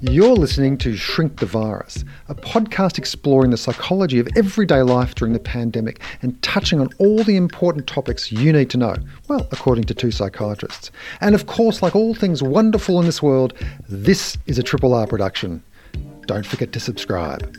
You're 0.00 0.36
listening 0.36 0.78
to 0.78 0.94
Shrink 0.94 1.40
the 1.40 1.46
Virus, 1.46 2.04
a 2.28 2.34
podcast 2.36 2.98
exploring 2.98 3.50
the 3.50 3.56
psychology 3.56 4.20
of 4.20 4.28
everyday 4.36 4.82
life 4.82 5.16
during 5.16 5.32
the 5.32 5.40
pandemic 5.40 6.00
and 6.22 6.40
touching 6.40 6.80
on 6.80 6.90
all 6.98 7.24
the 7.24 7.34
important 7.34 7.88
topics 7.88 8.30
you 8.30 8.52
need 8.52 8.70
to 8.70 8.76
know. 8.76 8.94
Well, 9.26 9.48
according 9.50 9.84
to 9.84 9.94
two 9.94 10.12
psychiatrists. 10.12 10.92
And 11.20 11.34
of 11.34 11.46
course, 11.46 11.82
like 11.82 11.96
all 11.96 12.14
things 12.14 12.44
wonderful 12.44 13.00
in 13.00 13.06
this 13.06 13.20
world, 13.20 13.54
this 13.88 14.38
is 14.46 14.56
a 14.56 14.62
Triple 14.62 14.94
R 14.94 15.08
production. 15.08 15.64
Don't 16.26 16.46
forget 16.46 16.72
to 16.74 16.80
subscribe. 16.80 17.56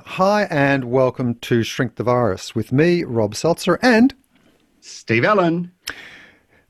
Hi, 0.00 0.48
and 0.50 0.86
welcome 0.86 1.36
to 1.36 1.62
Shrink 1.62 1.94
the 1.94 2.02
Virus 2.02 2.56
with 2.56 2.72
me, 2.72 3.04
Rob 3.04 3.34
Selzer, 3.34 3.78
and 3.82 4.12
Steve 4.80 5.24
Ellen. 5.24 5.71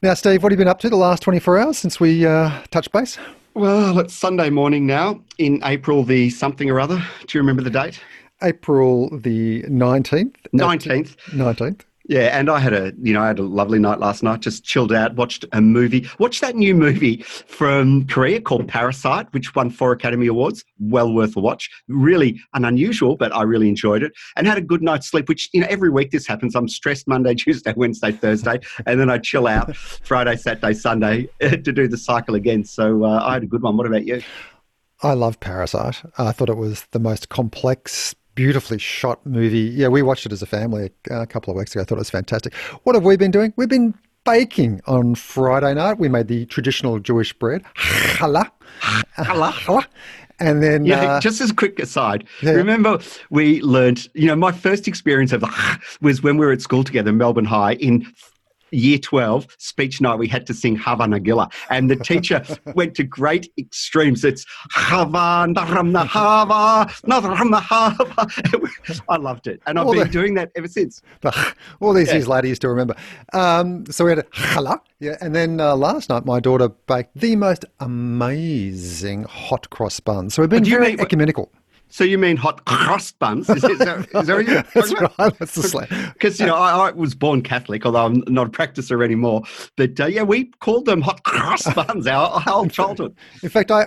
Now, 0.03 0.15
Steve, 0.15 0.43
what 0.43 0.51
have 0.51 0.59
you 0.59 0.65
been 0.65 0.69
up 0.69 0.81
to 0.81 0.91
the 0.91 0.97
last 0.97 1.23
24 1.23 1.59
hours 1.61 1.79
since 1.79 2.01
we 2.01 2.27
uh, 2.27 2.51
touched 2.73 2.91
base? 2.91 3.19
Well, 3.55 4.01
it's 4.01 4.13
Sunday 4.13 4.51
morning 4.51 4.85
now 4.85 5.23
in 5.39 5.61
April 5.63 6.03
the 6.03 6.29
something 6.29 6.69
or 6.69 6.81
other. 6.81 6.97
Do 6.97 7.39
you 7.39 7.41
remember 7.41 7.63
the 7.63 7.71
date? 7.71 8.01
April 8.43 9.17
the 9.17 9.63
19th. 9.63 10.35
19th. 10.53 11.15
19th. 11.29 11.83
Yeah, 12.09 12.37
and 12.39 12.51
I 12.51 12.59
had 12.59 12.73
a 12.73 12.93
you 13.01 13.13
know 13.13 13.23
I 13.23 13.29
had 13.29 13.39
a 13.39 13.45
lovely 13.45 13.79
night 13.79 14.01
last 14.01 14.23
night. 14.23 14.41
Just 14.41 14.65
chilled 14.65 14.93
out, 14.93 15.15
watched 15.15 15.45
a 15.53 15.61
movie. 15.61 16.09
Watched 16.19 16.41
that 16.41 16.57
new 16.57 16.75
movie 16.75 17.23
from 17.23 18.07
Korea 18.07 18.41
called 18.41 18.67
Parasite, 18.69 19.33
which 19.33 19.55
won 19.55 19.71
four 19.71 19.93
Academy 19.93 20.27
Awards. 20.27 20.65
Well 20.79 21.13
worth 21.13 21.37
a 21.37 21.41
watch. 21.41 21.71
Really 21.89 22.41
an 22.55 22.65
unusual, 22.65 23.17
but 23.17 23.35
I 23.35 23.43
really 23.43 23.69
enjoyed 23.69 24.03
it. 24.03 24.13
And 24.37 24.47
had 24.47 24.59
a 24.59 24.63
good 24.63 24.83
night's 24.83 25.09
sleep. 25.09 25.29
Which 25.29 25.49
you 25.53 25.61
know 25.61 25.67
every 25.71 25.91
week 25.91 26.11
this 26.11 26.27
happens. 26.27 26.55
I'm 26.55 26.69
stressed 26.69 27.07
Monday, 27.07 27.35
Tuesday, 27.37 27.73
Wednesday, 27.77 28.13
Thursday, 28.13 28.59
and 28.87 28.99
then 28.99 29.11
I 29.11 29.19
chill 29.19 29.47
out 29.47 29.75
Friday, 29.77 30.37
Saturday, 30.37 30.75
Sunday 30.75 31.29
to 31.41 31.57
do 31.57 31.87
the 31.87 31.99
cycle 31.99 32.35
again. 32.35 32.65
So 32.65 33.05
uh, 33.05 33.23
I 33.25 33.35
had 33.35 33.45
a 33.45 33.47
good 33.47 33.63
one. 33.63 33.77
What 33.77 33.87
about 33.87 34.07
you? 34.07 34.23
I 35.03 35.15
love 35.15 35.41
Parasite. 35.41 36.03
I 36.17 36.31
thought 36.31 36.49
it 36.49 36.57
was 36.57 36.87
the 36.93 37.01
most 37.01 37.29
complex 37.29 38.15
beautifully 38.35 38.79
shot 38.79 39.25
movie. 39.27 39.59
Yeah, 39.61 39.89
we 39.89 40.03
watched 40.03 40.27
it 40.27 40.33
as 40.33 40.43
a 40.43 40.47
family 40.47 40.91
a, 41.11 41.27
couple 41.27 41.51
of 41.51 41.57
weeks 41.59 41.73
ago. 41.75 41.83
I 41.83 41.85
thought 41.85 41.97
it 41.97 41.99
was 41.99 42.11
fantastic. 42.11 42.55
What 42.85 42.95
have 42.95 43.05
we 43.05 43.17
been 43.17 43.31
doing? 43.31 43.53
We've 43.57 43.69
been 43.69 43.95
baking 44.25 44.81
on 44.87 45.15
Friday 45.15 45.75
night. 45.75 45.99
We 45.99 46.09
made 46.09 46.29
the 46.29 46.47
traditional 46.47 46.99
Jewish 46.99 47.33
bread, 47.33 47.65
challah. 47.77 48.51
Challah. 49.17 49.87
And 50.41 50.61
then, 50.61 50.85
yeah, 50.85 51.05
uh, 51.05 51.21
just 51.21 51.41
as 51.41 51.51
a 51.51 51.55
quick 51.55 51.79
aside, 51.79 52.27
Yeah. 52.43 52.53
remember 52.53 52.99
we 53.31 53.61
learned, 53.61 54.09
you 54.15 54.27
know, 54.27 54.35
my 54.35 54.51
first 54.51 54.89
experience 54.89 55.31
of 55.31 55.41
the 55.41 55.79
was 56.01 56.21
when 56.25 56.37
we 56.37 56.45
were 56.45 56.51
at 56.51 56.61
school 56.61 56.83
together, 56.83 57.13
Melbourne 57.13 57.45
High, 57.45 57.75
in 57.75 58.13
year 58.73 58.99
12, 58.99 59.47
speech 59.59 60.01
night, 60.01 60.19
we 60.19 60.27
had 60.27 60.47
to 60.47 60.55
sing 60.55 60.75
Hava 60.77 61.05
Nagila. 61.05 61.53
And 61.71 61.91
the 61.91 61.97
teacher 61.97 62.43
went 62.75 62.95
to 62.97 63.05
great 63.05 63.53
extremes. 63.59 64.25
It's 64.25 64.45
Hava, 64.73 65.53
Naramna 65.53 66.07
Hava, 66.07 66.91
Naramna 67.07 67.63
I 69.09 69.17
loved 69.17 69.47
it. 69.47 69.61
And 69.67 69.79
I've 69.79 69.85
Well, 69.87 69.95
been 69.95 70.05
the- 70.09 70.13
doing 70.13 70.35
that 70.35 70.51
ever 70.57 70.69
since. 70.69 71.03
all 71.81 71.93
these 71.93 72.09
Yeah. 72.09 72.15
years 72.15 72.29
later, 72.29 72.49
you 72.49 72.55
still 72.55 72.71
remember. 72.71 72.95
Um, 73.33 73.87
so 73.87 74.05
we 74.05 74.11
had 74.11 74.19
a 74.19 74.23
challah. 74.25 74.81
Yeah, 75.01 75.17
and 75.21 75.35
then 75.35 75.61
uh, 75.61 75.75
last 75.77 76.09
night, 76.11 76.25
my 76.25 76.39
daughter 76.41 76.69
baked 76.69 77.11
the 77.17 77.35
most 77.37 77.65
amazing 77.81 79.25
hot 79.25 79.69
cross 79.71 79.99
buns. 80.01 80.35
So 80.35 80.43
we've 80.43 80.49
been 80.51 80.65
very 80.65 80.91
mean- 80.93 81.01
ecumenical. 81.01 81.51
So 81.93 82.05
you 82.05 82.17
mean 82.17 82.39
hot 82.39 82.65
crust 82.65 83.19
buns? 83.19 83.51
Is, 83.51 83.63
is, 83.63 83.79
that, 83.81 83.99
is 84.15 84.27
that 84.27 84.47
you're 84.47 84.63
That's 84.75 84.93
about? 84.93 85.19
right. 85.19 85.39
That's 85.39 85.55
the 85.55 85.63
slang. 85.63 85.89
Because 86.15 86.41
you 86.41 86.47
know, 86.47 86.57
I, 86.57 86.89
I 86.89 86.91
was 86.93 87.15
born 87.15 87.43
Catholic, 87.43 87.85
although 87.85 88.07
I'm 88.07 88.25
not 88.29 88.47
a 88.47 88.51
practicer 88.51 89.05
anymore. 89.05 89.43
But 89.77 90.01
uh, 90.01 90.07
yeah, 90.07 90.23
we 90.23 90.47
called 90.61 90.87
them 90.87 91.03
hot 91.03 91.23
cross 91.25 91.65
buns 91.75 92.07
our, 92.07 92.31
our 92.31 92.41
whole 92.41 92.69
childhood. 92.69 93.15
In 93.43 93.51
fact, 93.51 93.71
I, 93.71 93.85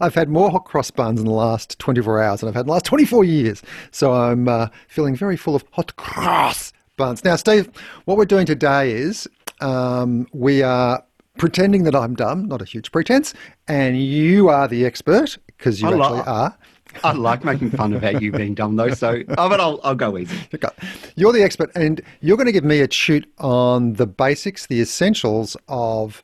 I've 0.00 0.14
had 0.14 0.30
more 0.30 0.50
hot 0.50 0.64
cross 0.64 0.90
buns 0.90 1.20
in 1.20 1.26
the 1.26 1.32
last 1.32 1.78
24 1.78 2.22
hours 2.22 2.40
than 2.40 2.48
I've 2.48 2.54
had 2.54 2.62
in 2.62 2.68
the 2.68 2.72
last 2.72 2.86
24 2.86 3.22
years. 3.24 3.62
So 3.90 4.14
I'm 4.14 4.48
uh, 4.48 4.68
feeling 4.88 5.14
very 5.14 5.36
full 5.36 5.54
of 5.54 5.64
hot 5.72 5.94
cross 5.96 6.72
buns. 6.96 7.22
Now, 7.22 7.36
Steve, 7.36 7.68
what 8.06 8.16
we're 8.16 8.24
doing 8.24 8.46
today 8.46 8.92
is 8.92 9.28
um, 9.60 10.26
we 10.32 10.62
are 10.62 11.04
pretending 11.38 11.84
that 11.84 11.94
I'm 11.94 12.14
dumb, 12.14 12.46
not 12.46 12.62
a 12.62 12.64
huge 12.64 12.92
pretense, 12.92 13.34
and 13.68 14.00
you 14.02 14.48
are 14.48 14.68
the 14.68 14.86
expert 14.86 15.36
because 15.62 15.80
you 15.80 15.88
I 15.88 15.92
actually 15.92 16.18
like- 16.18 16.26
are. 16.28 16.58
I 17.04 17.12
like 17.12 17.42
making 17.42 17.70
fun 17.70 17.94
about 17.94 18.20
you 18.20 18.32
being 18.32 18.52
dumb, 18.52 18.76
though. 18.76 18.90
So, 18.90 19.22
oh, 19.38 19.48
but 19.48 19.60
I'll, 19.60 19.80
I'll 19.82 19.94
go 19.94 20.18
easy. 20.18 20.36
Okay. 20.54 20.68
You're 21.16 21.32
the 21.32 21.42
expert, 21.42 21.70
and 21.74 22.02
you're 22.20 22.36
going 22.36 22.48
to 22.48 22.52
give 22.52 22.64
me 22.64 22.80
a 22.80 22.90
shoot 22.90 23.26
on 23.38 23.94
the 23.94 24.06
basics, 24.06 24.66
the 24.66 24.82
essentials 24.82 25.56
of 25.68 26.22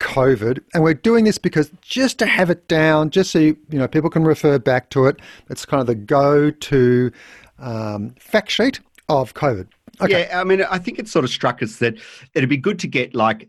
COVID. 0.00 0.60
And 0.72 0.82
we're 0.82 0.94
doing 0.94 1.24
this 1.24 1.36
because 1.36 1.70
just 1.82 2.18
to 2.20 2.26
have 2.26 2.48
it 2.48 2.68
down, 2.68 3.10
just 3.10 3.32
so 3.32 3.38
you, 3.38 3.58
you 3.68 3.78
know 3.78 3.86
people 3.86 4.08
can 4.08 4.24
refer 4.24 4.58
back 4.58 4.88
to 4.90 5.04
it. 5.06 5.20
It's 5.50 5.66
kind 5.66 5.82
of 5.82 5.86
the 5.86 5.94
go-to 5.94 7.12
um, 7.58 8.14
fact 8.18 8.50
sheet 8.50 8.80
of 9.10 9.34
COVID. 9.34 9.68
Okay. 10.00 10.26
Yeah, 10.30 10.40
I 10.40 10.44
mean, 10.44 10.62
I 10.62 10.78
think 10.78 10.98
it 10.98 11.08
sort 11.08 11.26
of 11.26 11.30
struck 11.30 11.62
us 11.62 11.76
that 11.76 11.96
it'd 12.34 12.48
be 12.48 12.56
good 12.56 12.78
to 12.78 12.86
get 12.86 13.14
like 13.14 13.48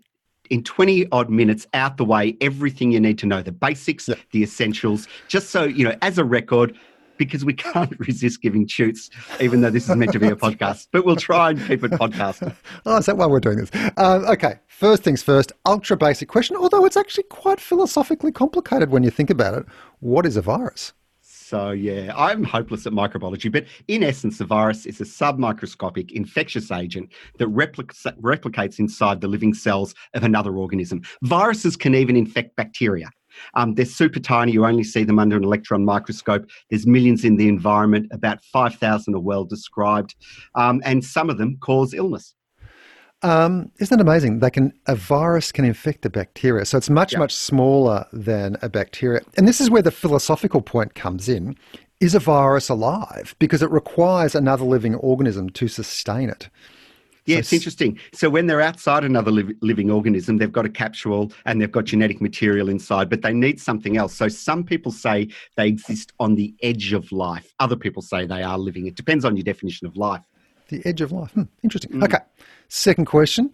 in 0.49 0.63
20 0.63 1.07
odd 1.11 1.29
minutes 1.29 1.67
out 1.73 1.97
the 1.97 2.05
way 2.05 2.37
everything 2.41 2.91
you 2.91 2.99
need 2.99 3.17
to 3.19 3.25
know 3.25 3.41
the 3.41 3.51
basics, 3.51 4.09
the 4.31 4.43
essentials, 4.43 5.07
just 5.27 5.49
so, 5.49 5.63
you 5.63 5.83
know, 5.83 5.95
as 6.01 6.17
a 6.17 6.23
record. 6.23 6.77
Because 7.17 7.43
we 7.43 7.53
can't 7.73 7.99
resist 7.99 8.41
giving 8.41 8.65
shoots, 8.65 9.09
even 9.41 9.59
though 9.59 9.69
this 9.69 9.89
is 9.89 9.95
meant 9.97 10.13
to 10.13 10.19
be 10.19 10.29
a 10.29 10.35
podcast. 10.37 10.87
But 10.93 11.05
we'll 11.05 11.17
try 11.17 11.49
and 11.49 11.59
keep 11.67 11.83
it 11.83 11.91
podcast. 11.91 12.55
Oh, 12.85 12.97
is 12.97 13.07
that 13.07 13.17
why 13.17 13.25
we're 13.25 13.41
doing 13.41 13.57
this? 13.57 13.69
Um, 13.97 14.23
okay, 14.23 14.59
first 14.67 15.03
things 15.03 15.21
first, 15.21 15.51
ultra 15.65 15.97
basic 15.97 16.29
question, 16.29 16.55
although 16.55 16.85
it's 16.85 16.95
actually 16.95 17.25
quite 17.25 17.59
philosophically 17.59 18.31
complicated 18.31 18.89
when 18.89 19.03
you 19.03 19.11
think 19.11 19.29
about 19.29 19.53
it. 19.53 19.65
What 19.99 20.25
is 20.25 20.37
a 20.37 20.41
virus? 20.41 20.93
So, 21.49 21.71
yeah, 21.71 22.13
I'm 22.15 22.43
hopeless 22.43 22.85
at 22.85 22.93
microbiology, 22.93 23.51
but 23.51 23.65
in 23.87 24.03
essence, 24.03 24.37
the 24.37 24.45
virus 24.45 24.85
is 24.85 25.01
a 25.01 25.03
submicroscopic 25.03 26.11
infectious 26.11 26.69
agent 26.69 27.11
that 27.39 27.47
replicates, 27.47 28.05
replicates 28.21 28.77
inside 28.77 29.19
the 29.19 29.27
living 29.27 29.55
cells 29.55 29.95
of 30.13 30.23
another 30.23 30.55
organism. 30.55 31.01
Viruses 31.23 31.75
can 31.75 31.95
even 31.95 32.15
infect 32.15 32.55
bacteria. 32.55 33.09
Um, 33.55 33.73
they're 33.73 33.85
super 33.85 34.19
tiny. 34.19 34.51
You 34.51 34.63
only 34.67 34.83
see 34.83 35.03
them 35.03 35.17
under 35.17 35.37
an 35.37 35.43
electron 35.43 35.83
microscope. 35.83 36.47
There's 36.69 36.85
millions 36.85 37.25
in 37.25 37.37
the 37.37 37.47
environment. 37.47 38.09
About 38.11 38.43
5,000 38.43 39.15
are 39.15 39.19
well 39.19 39.43
described. 39.43 40.13
Um, 40.53 40.83
and 40.85 41.03
some 41.03 41.31
of 41.31 41.39
them 41.39 41.57
cause 41.61 41.95
illness. 41.95 42.35
Um, 43.21 43.71
isn't 43.79 43.99
it 43.99 44.01
amazing? 44.01 44.39
They 44.39 44.49
can 44.49 44.71
a 44.87 44.95
virus 44.95 45.51
can 45.51 45.65
infect 45.65 46.05
a 46.05 46.09
bacteria, 46.09 46.63
so 46.65 46.77
it's 46.77 46.89
much 46.89 47.13
Yeah. 47.13 47.19
much 47.19 47.35
smaller 47.35 48.05
than 48.13 48.55
a 48.61 48.69
bacteria. 48.69 49.21
And 49.37 49.47
this 49.47 49.59
is 49.59 49.69
where 49.69 49.81
the 49.81 49.91
philosophical 49.91 50.61
point 50.61 50.95
comes 50.95 51.27
in: 51.27 51.55
is 51.99 52.15
a 52.15 52.19
virus 52.19 52.69
alive? 52.69 53.35
Because 53.39 53.61
it 53.61 53.69
requires 53.71 54.35
another 54.35 54.63
living 54.63 54.95
organism 54.95 55.49
to 55.49 55.67
sustain 55.67 56.29
it. 56.29 56.49
Yeah, 57.25 57.35
So 57.35 57.39
it's 57.39 57.53
interesting. 57.53 57.99
So 58.13 58.29
when 58.29 58.47
they're 58.47 58.61
outside 58.61 59.03
another 59.03 59.29
liv- 59.31 59.51
living 59.61 59.91
organism, 59.91 60.37
they've 60.37 60.51
got 60.51 60.65
a 60.65 60.69
capsule 60.69 61.31
and 61.45 61.61
they've 61.61 61.71
got 61.71 61.83
genetic 61.85 62.21
material 62.21 62.69
inside, 62.69 63.07
but 63.09 63.21
they 63.21 63.33
need 63.33 63.59
something 63.59 63.97
else. 63.97 64.15
So 64.15 64.29
some 64.29 64.63
people 64.63 64.91
say 64.91 65.27
they 65.55 65.67
exist 65.67 66.11
on 66.19 66.35
the 66.35 66.55
edge 66.63 66.91
of 66.93 67.11
life. 67.11 67.53
Other 67.59 67.75
people 67.75 68.01
say 68.01 68.25
they 68.25 68.41
are 68.41 68.57
living. 68.57 68.87
It 68.87 68.95
depends 68.95 69.25
on 69.25 69.35
your 69.35 69.43
definition 69.43 69.85
of 69.85 69.95
life. 69.97 70.21
The 70.69 70.81
edge 70.85 71.01
of 71.01 71.11
life. 71.11 71.31
Hmm, 71.31 71.43
interesting. 71.63 72.03
Okay. 72.03 72.19
Second 72.67 73.05
question: 73.05 73.53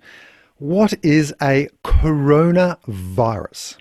What 0.58 0.94
is 1.04 1.34
a 1.42 1.68
coronavirus? 1.84 3.78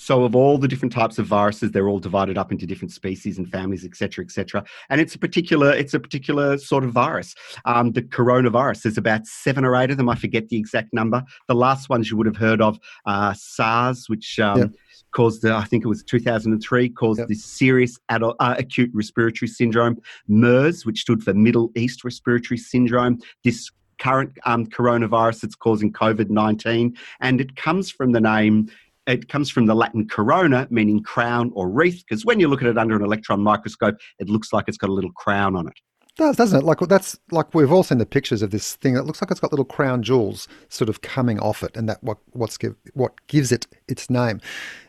So 0.00 0.22
of 0.22 0.36
all 0.36 0.58
the 0.58 0.68
different 0.68 0.92
types 0.92 1.18
of 1.18 1.26
viruses, 1.26 1.72
they're 1.72 1.88
all 1.88 1.98
divided 1.98 2.38
up 2.38 2.52
into 2.52 2.66
different 2.66 2.92
species 2.92 3.36
and 3.36 3.50
families, 3.50 3.84
et 3.84 3.96
cetera, 3.96 4.24
et 4.24 4.30
cetera. 4.30 4.62
And 4.90 5.00
it's 5.00 5.16
a 5.16 5.18
particular, 5.18 5.72
it's 5.72 5.92
a 5.92 5.98
particular 5.98 6.56
sort 6.56 6.84
of 6.84 6.92
virus. 6.92 7.34
Um, 7.64 7.90
the 7.90 8.02
coronavirus, 8.02 8.82
there's 8.82 8.96
about 8.96 9.26
seven 9.26 9.64
or 9.64 9.74
eight 9.74 9.90
of 9.90 9.96
them. 9.96 10.08
I 10.08 10.14
forget 10.14 10.50
the 10.50 10.56
exact 10.56 10.92
number. 10.92 11.24
The 11.48 11.56
last 11.56 11.88
ones 11.88 12.12
you 12.12 12.16
would 12.16 12.26
have 12.28 12.36
heard 12.36 12.62
of, 12.62 12.78
uh, 13.06 13.34
SARS, 13.36 14.08
which 14.08 14.38
um, 14.38 14.58
Yep. 14.58 14.70
Caused, 15.18 15.42
the, 15.42 15.52
I 15.52 15.64
think 15.64 15.84
it 15.84 15.88
was 15.88 16.04
2003, 16.04 16.90
caused 16.90 17.18
Yep. 17.18 17.28
this 17.28 17.44
serious 17.44 17.98
adult, 18.08 18.36
uh, 18.38 18.54
acute 18.56 18.90
respiratory 18.94 19.48
syndrome. 19.48 19.96
MERS, 20.28 20.86
which 20.86 21.00
stood 21.00 21.24
for 21.24 21.34
Middle 21.34 21.72
East 21.74 22.04
Respiratory 22.04 22.56
Syndrome. 22.56 23.18
This 23.42 23.68
current 23.98 24.30
um, 24.44 24.64
coronavirus 24.66 25.40
that's 25.40 25.56
causing 25.56 25.92
COVID 25.92 26.30
19. 26.30 26.96
And 27.20 27.40
it 27.40 27.56
comes 27.56 27.90
from 27.90 28.12
the 28.12 28.20
name 28.20 28.70
it 29.08 29.28
comes 29.28 29.50
from 29.50 29.64
the 29.66 29.74
Latin 29.74 30.06
corona, 30.06 30.68
meaning 30.70 31.02
crown 31.02 31.50
or 31.54 31.68
wreath, 31.70 32.04
because 32.06 32.26
when 32.26 32.38
you 32.38 32.46
look 32.46 32.60
at 32.60 32.68
it 32.68 32.76
under 32.76 32.94
an 32.94 33.02
electron 33.02 33.40
microscope, 33.42 33.96
it 34.18 34.28
looks 34.28 34.52
like 34.52 34.66
it's 34.68 34.76
got 34.76 34.90
a 34.90 34.92
little 34.92 35.12
crown 35.12 35.56
on 35.56 35.66
it. 35.66 35.80
Does, 36.18 36.36
doesn't 36.36 36.58
it? 36.58 36.64
Like 36.64 36.80
that's 36.80 37.18
like 37.30 37.54
we've 37.54 37.72
all 37.72 37.82
seen 37.82 37.98
the 37.98 38.06
pictures 38.06 38.42
of 38.42 38.50
this 38.50 38.74
thing 38.76 38.94
that 38.94 39.06
looks 39.06 39.22
like 39.22 39.30
it's 39.30 39.40
got 39.40 39.52
little 39.52 39.64
crown 39.64 40.02
jewels 40.02 40.46
sort 40.68 40.90
of 40.90 41.00
coming 41.00 41.38
off 41.40 41.62
it, 41.62 41.74
and 41.76 41.88
that 41.88 42.02
what 42.02 42.18
what's 42.32 42.58
give, 42.58 42.74
what 42.92 43.14
gives 43.28 43.50
it 43.52 43.66
its 43.86 44.10
name. 44.10 44.40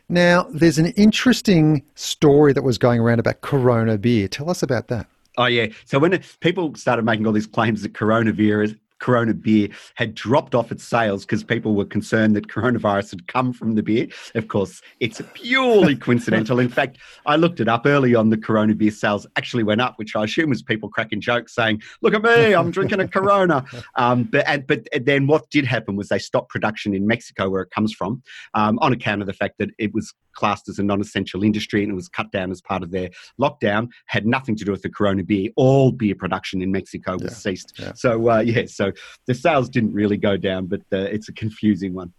Now, 0.09 0.47
there's 0.51 0.79
an 0.79 0.87
interesting 0.97 1.83
story 1.93 2.51
that 2.53 2.63
was 2.63 2.79
going 2.79 2.99
around 2.99 3.19
about 3.19 3.41
Corona 3.41 3.97
beer. 3.97 4.27
Tell 4.27 4.49
us 4.49 4.63
about 4.63 4.87
that. 4.87 5.07
Oh 5.37 5.45
yeah. 5.45 5.67
So 5.85 5.99
when 5.99 6.19
people 6.41 6.75
started 6.75 7.05
making 7.05 7.25
all 7.25 7.31
these 7.31 7.47
claims 7.47 7.83
that 7.83 7.93
coronavirus 7.93 8.77
Corona 8.99 9.33
beer 9.33 9.69
had 9.95 10.13
dropped 10.15 10.55
off 10.55 10.71
its 10.71 10.83
sales 10.83 11.25
because 11.25 11.43
people 11.43 11.75
were 11.75 11.85
concerned 11.85 12.35
that 12.35 12.47
coronavirus 12.47 13.11
had 13.11 13.27
come 13.27 13.53
from 13.53 13.75
the 13.75 13.83
beer. 13.83 14.07
Of 14.35 14.47
course, 14.47 14.81
it's 14.99 15.21
purely 15.33 15.95
coincidental. 16.05 16.59
In 16.59 16.69
fact, 16.69 16.97
I 17.25 17.35
looked 17.35 17.59
it 17.59 17.67
up 17.67 17.85
early 17.85 18.15
on. 18.15 18.29
The 18.29 18.37
Corona 18.37 18.75
beer 18.75 18.91
sales 18.91 19.25
actually 19.35 19.63
went 19.63 19.81
up, 19.81 19.93
which 19.97 20.15
I 20.15 20.23
assume 20.25 20.49
was 20.49 20.61
people 20.61 20.89
cracking 20.89 21.21
jokes 21.21 21.55
saying, 21.55 21.81
"Look 22.01 22.13
at 22.13 22.23
me, 22.23 22.53
I'm 22.53 22.71
drinking 22.71 22.99
a 22.99 23.07
Corona." 23.07 23.65
Um, 23.95 24.23
but 24.23 24.47
and, 24.47 24.65
but 24.67 24.87
then 25.01 25.27
what 25.27 25.49
did 25.49 25.65
happen 25.65 25.95
was 25.95 26.09
they 26.09 26.19
stopped 26.19 26.49
production 26.49 26.93
in 26.93 27.07
Mexico, 27.07 27.49
where 27.49 27.61
it 27.61 27.71
comes 27.71 27.91
from, 27.93 28.21
um, 28.53 28.77
on 28.79 28.93
account 28.93 29.21
of 29.21 29.27
the 29.27 29.33
fact 29.33 29.55
that 29.59 29.69
it 29.77 29.93
was 29.93 30.13
classed 30.33 30.69
as 30.69 30.79
a 30.79 30.83
non-essential 30.83 31.43
industry 31.43 31.83
and 31.83 31.91
it 31.91 31.95
was 31.95 32.07
cut 32.07 32.31
down 32.31 32.49
as 32.51 32.61
part 32.61 32.81
of 32.83 32.91
their 32.91 33.09
lockdown. 33.41 33.89
Had 34.05 34.25
nothing 34.25 34.55
to 34.57 34.63
do 34.63 34.71
with 34.71 34.81
the 34.83 34.89
Corona 34.89 35.23
beer. 35.23 35.49
All 35.55 35.91
beer 35.91 36.15
production 36.15 36.61
in 36.61 36.71
Mexico 36.71 37.13
was 37.13 37.23
Yeah, 37.23 37.29
ceased. 37.29 37.73
yeah. 37.77 37.91
So 37.95 38.29
uh, 38.29 38.39
yeah, 38.39 38.65
so 38.67 38.88
the 39.25 39.33
sales 39.33 39.69
didn't 39.69 39.93
really 39.93 40.17
go 40.17 40.37
down, 40.37 40.67
but 40.67 40.81
uh, 40.91 40.97
it's 40.97 41.29
a 41.29 41.33
confusing 41.33 41.93
one. 41.93 42.13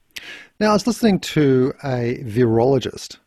Now, 0.59 0.71
I 0.71 0.73
was 0.75 0.87
listening 0.87 1.21
to 1.21 1.73
a 1.83 2.23
virologist 2.25 3.19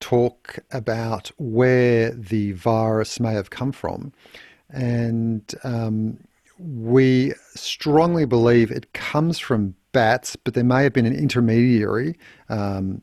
talk 0.00 0.58
about 0.70 1.32
where 1.38 2.12
the 2.12 2.52
virus 2.52 3.18
may 3.18 3.32
have 3.32 3.50
come 3.50 3.72
from, 3.72 4.12
and 4.70 5.42
um, 5.64 6.18
we 6.58 7.32
strongly 7.54 8.24
believe 8.24 8.70
it 8.70 8.92
comes 8.92 9.38
from 9.38 9.74
bats, 9.92 10.36
but 10.36 10.54
there 10.54 10.64
may 10.64 10.82
have 10.84 10.92
been 10.92 11.06
an 11.06 11.14
intermediary 11.14 12.16
um, 12.48 13.02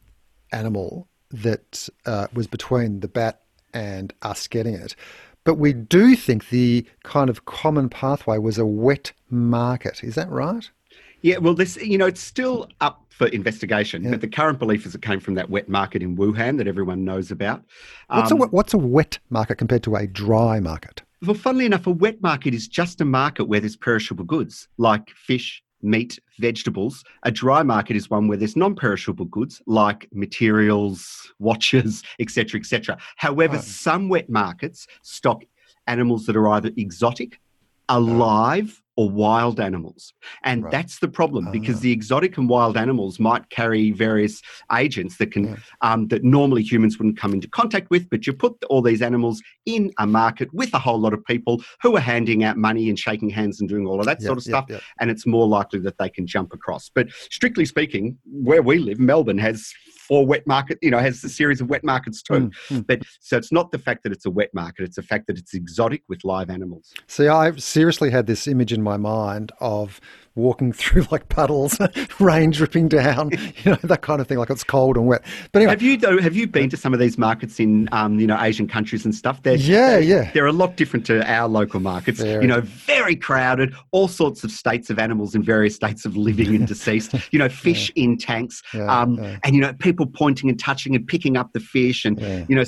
animal 0.52 1.08
that 1.32 1.90
uh, 2.06 2.28
was 2.34 2.48
between 2.48 3.00
the 3.02 3.08
bat 3.08 3.42
and 3.74 4.14
us 4.22 4.48
getting 4.48 4.74
it. 4.74 4.96
But 5.46 5.56
we 5.56 5.72
do 5.74 6.16
think 6.16 6.50
the 6.50 6.86
kind 7.04 7.30
of 7.30 7.46
common 7.46 7.88
pathway 7.88 8.40
was 8.40 8.58
a 8.58 8.66
wet 8.66 9.14
market. 9.30 10.04
Is 10.04 10.16
that 10.16 10.30
right? 10.30 10.70
Yeah, 11.22 11.38
well, 11.38 11.54
this 11.54 11.78
you 11.78 11.98
know 11.98 12.08
it's 12.08 12.20
still 12.22 12.68
up 12.82 13.04
for 13.10 13.28
investigation, 13.28 14.04
Yeah. 14.04 14.12
but 14.12 14.22
the 14.22 14.28
current 14.28 14.60
belief 14.60 14.86
is 14.86 14.94
it 14.94 15.02
came 15.02 15.20
from 15.22 15.36
that 15.36 15.50
wet 15.50 15.70
market 15.70 16.04
in 16.04 16.18
Wuhan 16.18 16.58
that 16.58 16.68
everyone 16.68 17.06
knows 17.06 17.32
about. 17.32 17.64
What's, 18.10 18.32
a, 18.32 18.36
Um, 18.36 18.42
what's 18.50 18.74
a 18.74 18.78
wet 18.78 19.20
market 19.30 19.56
compared 19.56 19.84
to 19.84 19.96
a 19.96 20.06
dry 20.06 20.60
market? 20.60 21.02
Well, 21.26 21.36
funnily 21.36 21.66
enough, 21.66 21.88
a 21.88 21.92
wet 21.92 22.22
market 22.22 22.54
is 22.54 22.68
just 22.68 23.00
a 23.00 23.06
market 23.06 23.46
where 23.46 23.60
there's 23.62 23.78
perishable 23.78 24.26
goods 24.26 24.68
like 24.78 25.10
fish, 25.12 25.64
meat, 25.82 26.20
vegetables. 26.40 27.04
A 27.24 27.32
dry 27.32 27.64
market 27.64 27.96
is 27.96 28.10
one 28.10 28.28
where 28.28 28.38
there's 28.38 28.56
non-perishable 28.56 29.26
goods 29.26 29.62
like 29.68 30.08
materials, 30.14 31.32
watches, 31.40 32.04
etc., 32.20 32.60
etc. 32.60 32.98
However, 33.18 33.58
Oh. 33.58 33.62
some 33.62 34.10
wet 34.10 34.30
markets 34.30 34.88
stock 35.04 35.44
animals 35.88 36.26
that 36.26 36.36
are 36.36 36.48
either 36.50 36.72
exotic, 36.78 37.40
alive, 37.90 38.82
or 38.98 39.10
wild 39.10 39.60
animals. 39.60 40.14
And 40.44 40.64
Right. 40.64 40.72
that's 40.72 41.00
the 41.00 41.08
problem 41.08 41.50
because 41.52 41.78
Ah. 41.78 41.82
the 41.82 41.92
exotic 41.92 42.38
and 42.38 42.48
wild 42.48 42.78
animals 42.78 43.20
might 43.20 43.50
carry 43.50 43.92
various 43.92 44.42
agents 44.74 45.18
that 45.18 45.32
can 45.32 45.46
Yeah. 45.46 45.56
um, 45.82 46.08
that 46.08 46.24
normally 46.24 46.64
humans 46.64 46.98
wouldn't 46.98 47.18
come 47.18 47.34
into 47.34 47.48
contact 47.50 47.90
with. 47.90 48.10
But 48.10 48.26
you 48.26 48.34
put 48.34 48.54
all 48.70 48.82
these 48.82 49.02
animals 49.02 49.42
in 49.66 49.92
a 50.00 50.08
market 50.08 50.54
with 50.54 50.74
a 50.74 50.80
whole 50.80 51.00
lot 51.00 51.14
of 51.14 51.24
people 51.26 51.62
who 51.82 51.96
are 51.98 52.00
handing 52.02 52.44
out 52.44 52.58
money 52.58 52.88
and 52.90 52.98
shaking 52.98 53.30
hands 53.30 53.60
and 53.60 53.68
doing 53.70 53.86
all 53.86 54.00
of 54.00 54.06
that 54.06 54.22
Yep, 54.22 54.28
sort 54.28 54.38
of 54.38 54.46
yep, 54.48 54.66
stuff, 54.70 54.82
and 55.00 55.12
it's 55.12 55.26
more 55.26 55.48
likely 55.48 55.80
that 55.82 55.98
they 55.98 56.10
can 56.10 56.26
jump 56.26 56.54
across. 56.54 56.90
But 56.90 57.12
strictly 57.30 57.66
speaking, 57.66 58.18
where 58.26 58.62
we 58.62 58.78
live, 58.80 59.00
Melbourne 59.00 59.38
has 59.40 59.74
four 60.08 60.26
wet 60.26 60.46
market, 60.48 60.78
you 60.82 60.92
know, 60.92 61.00
has 61.00 61.24
a 61.24 61.30
series 61.30 61.62
of 61.62 61.70
wet 61.70 61.84
markets 61.84 62.22
too. 62.22 62.34
Mm, 62.34 62.52
mm. 62.70 62.88
But 62.88 63.02
so 63.20 63.38
it's 63.38 63.52
not 63.52 63.72
the 63.72 63.80
fact 63.80 64.04
that 64.04 64.12
it's 64.12 64.26
a 64.26 64.32
wet 64.32 64.50
market; 64.54 64.84
it's 64.84 64.96
the 64.96 65.04
fact 65.04 65.28
that 65.28 65.38
it's 65.38 65.54
exotic 65.54 66.04
with 66.08 66.24
live 66.24 66.50
animals. 66.50 66.94
See, 67.08 67.28
I've 67.28 67.62
seriously 67.62 68.10
had 68.10 68.28
this 68.28 68.48
image 68.48 68.74
in 68.74 68.82
my 68.82 68.98
mind 68.98 69.52
of 69.60 70.00
walking 70.36 70.74
through 70.74 71.06
like 71.12 71.30
puddles, 71.30 71.78
rain 72.20 72.52
dripping 72.52 72.88
down, 72.88 73.32
you 73.64 73.72
know, 73.72 73.78
that 73.84 74.02
kind 74.02 74.22
of 74.22 74.28
thing, 74.28 74.38
like 74.38 74.50
it's 74.50 74.64
cold 74.64 74.98
and 74.98 75.08
wet. 75.08 75.24
But 75.52 75.60
anyway, 75.62 75.72
Have 75.72 75.82
you 75.82 75.98
though? 75.98 76.20
Have 76.22 76.36
you 76.36 76.48
been 76.48 76.70
to 76.70 76.78
some 76.78 76.94
of 76.94 77.00
these 77.00 77.18
markets 77.18 77.60
in, 77.60 77.90
um, 77.92 78.20
you 78.20 78.28
know, 78.28 78.40
Asian 78.42 78.68
countries 78.68 79.06
and 79.06 79.14
stuff? 79.16 79.42
They're, 79.44 79.56
Yeah, 79.56 79.92
they're, 79.92 80.02
yeah. 80.02 80.32
They're 80.34 80.46
a 80.46 80.52
lot 80.54 80.76
different 80.78 81.06
to 81.08 81.26
our 81.32 81.48
local 81.48 81.80
markets. 81.80 82.22
Very. 82.22 82.42
You 82.44 82.48
know, 82.48 82.62
very 82.62 83.16
crowded, 83.16 83.74
all 83.92 84.08
sorts 84.08 84.44
of 84.44 84.52
states 84.52 84.90
of 84.90 85.00
animals 85.00 85.36
in 85.36 85.44
various 85.44 85.76
states 85.76 86.06
of 86.06 86.16
living 86.18 86.54
and 86.56 86.68
deceased. 86.68 87.14
You 87.32 87.40
know, 87.40 87.50
fish 87.50 87.92
in 87.96 88.18
tanks, 88.18 88.62
Yeah, 88.74 88.86
um, 89.02 89.16
yeah. 89.16 89.38
and 89.44 89.56
you 89.56 89.62
know, 89.62 89.74
people 89.74 90.06
pointing 90.06 90.50
and 90.50 90.60
touching 90.60 90.96
and 90.96 91.08
picking 91.08 91.38
up 91.38 91.54
the 91.54 91.60
fish, 91.60 92.06
and 92.06 92.20
Yeah. 92.20 92.46
you 92.50 92.56
know, 92.56 92.64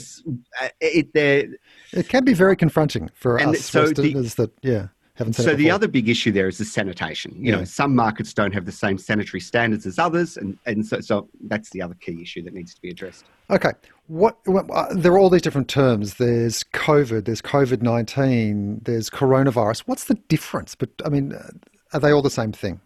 uh, 0.62 0.70
it, 0.80 1.14
they're 1.14 1.46
it 1.94 2.10
can 2.10 2.26
be 2.26 2.34
very 2.34 2.56
confronting 2.56 3.10
for 3.14 3.38
And 3.38 3.56
us 3.56 3.66
so 3.66 3.88
the- 3.88 4.02
Westerners 4.02 4.36
that, 4.36 4.52
yeah, 4.62 4.88
haven't 5.18 5.34
So 5.34 5.56
the 5.56 5.72
other 5.72 5.88
big 5.88 6.10
issue 6.10 6.32
there 6.32 6.48
is 6.48 6.60
the 6.60 6.66
sanitation. 6.66 7.36
You 7.38 7.52
know, 7.52 7.64
some 7.64 7.96
markets 7.96 8.34
don't 8.34 8.54
have 8.54 8.66
the 8.66 8.72
same 8.72 9.00
sanitary 9.00 9.42
standards 9.42 9.88
as 9.88 9.98
others, 9.98 10.38
and, 10.38 10.58
and 10.66 10.86
so, 10.86 11.00
so 11.00 11.28
that's 11.46 11.72
the 11.72 11.82
other 11.82 11.96
key 11.96 12.22
issue 12.22 12.44
that 12.44 12.54
needs 12.54 12.76
to 12.76 12.82
be 12.82 12.90
addressed. 12.90 13.26
Okay. 13.50 13.72
What, 14.08 14.38
what 14.46 14.70
uh, 14.72 14.94
there 14.94 15.12
are 15.14 15.18
all 15.18 15.30
these 15.30 15.42
different 15.42 15.70
terms. 15.70 16.16
There's 16.16 16.64
COVID. 16.66 17.26
There's 17.26 17.42
COVID 17.42 17.82
nineteen. 17.82 18.80
There's 18.84 19.10
coronavirus. 19.10 19.82
What's 19.82 20.06
the 20.06 20.16
difference? 20.16 20.76
But 20.76 20.90
I 21.04 21.10
mean, 21.10 21.34
uh, 21.34 21.50
are 21.94 22.00
they 22.00 22.12
all 22.12 22.22
the 22.22 22.30
same 22.30 22.52
thing? 22.52 22.80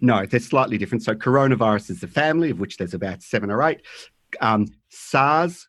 No, 0.00 0.26
they're 0.26 0.40
slightly 0.40 0.76
different. 0.76 1.04
So 1.04 1.14
coronavirus 1.14 1.90
is 1.90 2.00
the 2.00 2.08
family, 2.08 2.50
of 2.50 2.58
which 2.58 2.76
there's 2.76 2.94
about 2.94 3.22
seven 3.22 3.50
or 3.50 3.62
eight. 3.62 3.80
Um, 4.40 4.66
SARS, 4.90 5.68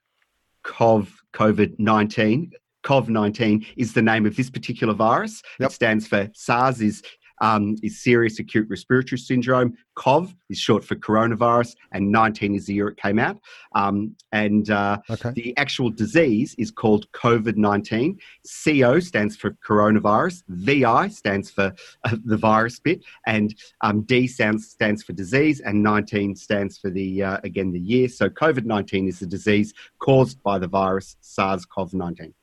CoV, 0.63 1.21
COVID 1.33 1.79
19. 1.79 2.51
CoV 2.87 3.09
19 3.09 3.65
is 3.75 3.91
the 3.93 4.01
name 4.01 4.25
of 4.25 4.37
this 4.37 4.49
particular 4.49 4.93
virus. 4.93 5.43
Yep. 5.59 5.69
It 5.69 5.73
stands 5.73 6.07
for 6.07 6.29
SARS 6.33 6.79
is 6.79 7.03
um, 7.39 7.75
is 7.83 8.01
serious 8.01 8.39
acute 8.39 8.67
respiratory 8.69 9.19
syndrome. 9.19 9.77
CoV 9.95 10.33
is 10.49 10.57
short 10.57 10.83
for 10.85 10.95
coronavirus, 10.95 11.75
and 11.91 12.09
19 12.11 12.55
is 12.55 12.65
the 12.65 12.73
year 12.73 12.87
it 12.87 12.97
came 12.97 13.19
out. 13.19 13.37
Um, 13.75 14.15
and 14.31 14.69
uh, 14.71 14.99
Okay. 15.09 15.31
the 15.31 15.57
actual 15.57 15.89
disease 15.89 16.55
is 16.57 16.71
called 16.71 17.11
COVID 17.11 17.57
19. 17.57 18.17
CO 18.63 18.99
stands 19.01 19.35
for 19.35 19.51
coronavirus. 19.67 20.43
VI 20.47 21.09
stands 21.09 21.51
for 21.51 21.73
uh, 22.05 22.15
the 22.23 22.37
virus 22.37 22.79
bit. 22.79 23.03
And 23.25 23.53
um, 23.81 24.01
D 24.03 24.27
stands, 24.27 24.69
stands 24.69 25.03
for 25.03 25.11
disease. 25.11 25.59
And 25.59 25.83
19 25.83 26.35
stands 26.37 26.77
for 26.77 26.89
the, 26.89 27.21
uh, 27.21 27.37
again, 27.43 27.71
the 27.73 27.79
year. 27.79 28.07
So 28.07 28.29
COVID 28.29 28.63
19 28.65 29.09
is 29.09 29.19
the 29.19 29.27
disease 29.27 29.73
caused 29.99 30.41
by 30.41 30.57
the 30.57 30.67
virus 30.67 31.17
SARS 31.19 31.65
CoV 31.65 31.93
19. 31.93 32.33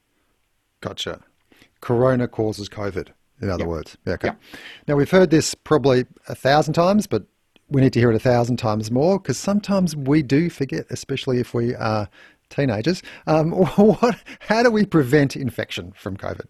Gotcha. 0.85 1.21
Corona 1.81 2.29
causes 2.29 2.69
COVID, 2.69 3.09
in 3.41 3.49
other 3.49 3.67
words. 3.67 3.97
Yeah, 4.07 4.15
okay. 4.15 4.33
Now, 4.87 4.97
we've 4.97 5.11
heard 5.11 5.31
this 5.31 5.55
probably 5.55 6.05
a 6.29 6.35
thousand 6.35 6.75
times, 6.75 7.07
but 7.07 7.25
we 7.71 7.81
need 7.81 7.95
to 7.95 8.01
hear 8.01 8.11
it 8.11 8.17
a 8.17 8.21
thousand 8.21 8.59
times 8.59 8.91
more 8.91 9.19
because 9.19 9.39
sometimes 9.39 9.97
we 9.97 10.23
do 10.23 10.51
forget, 10.51 10.85
especially 10.91 11.41
if 11.41 11.55
we 11.55 11.75
are 11.75 12.09
teenagers. 12.51 13.03
Um, 13.27 13.53
what, 13.77 14.17
how 14.41 14.63
do 14.63 14.71
we 14.71 14.85
prevent 14.85 15.37
infection 15.37 15.93
from 15.97 16.19
COVID? 16.19 16.47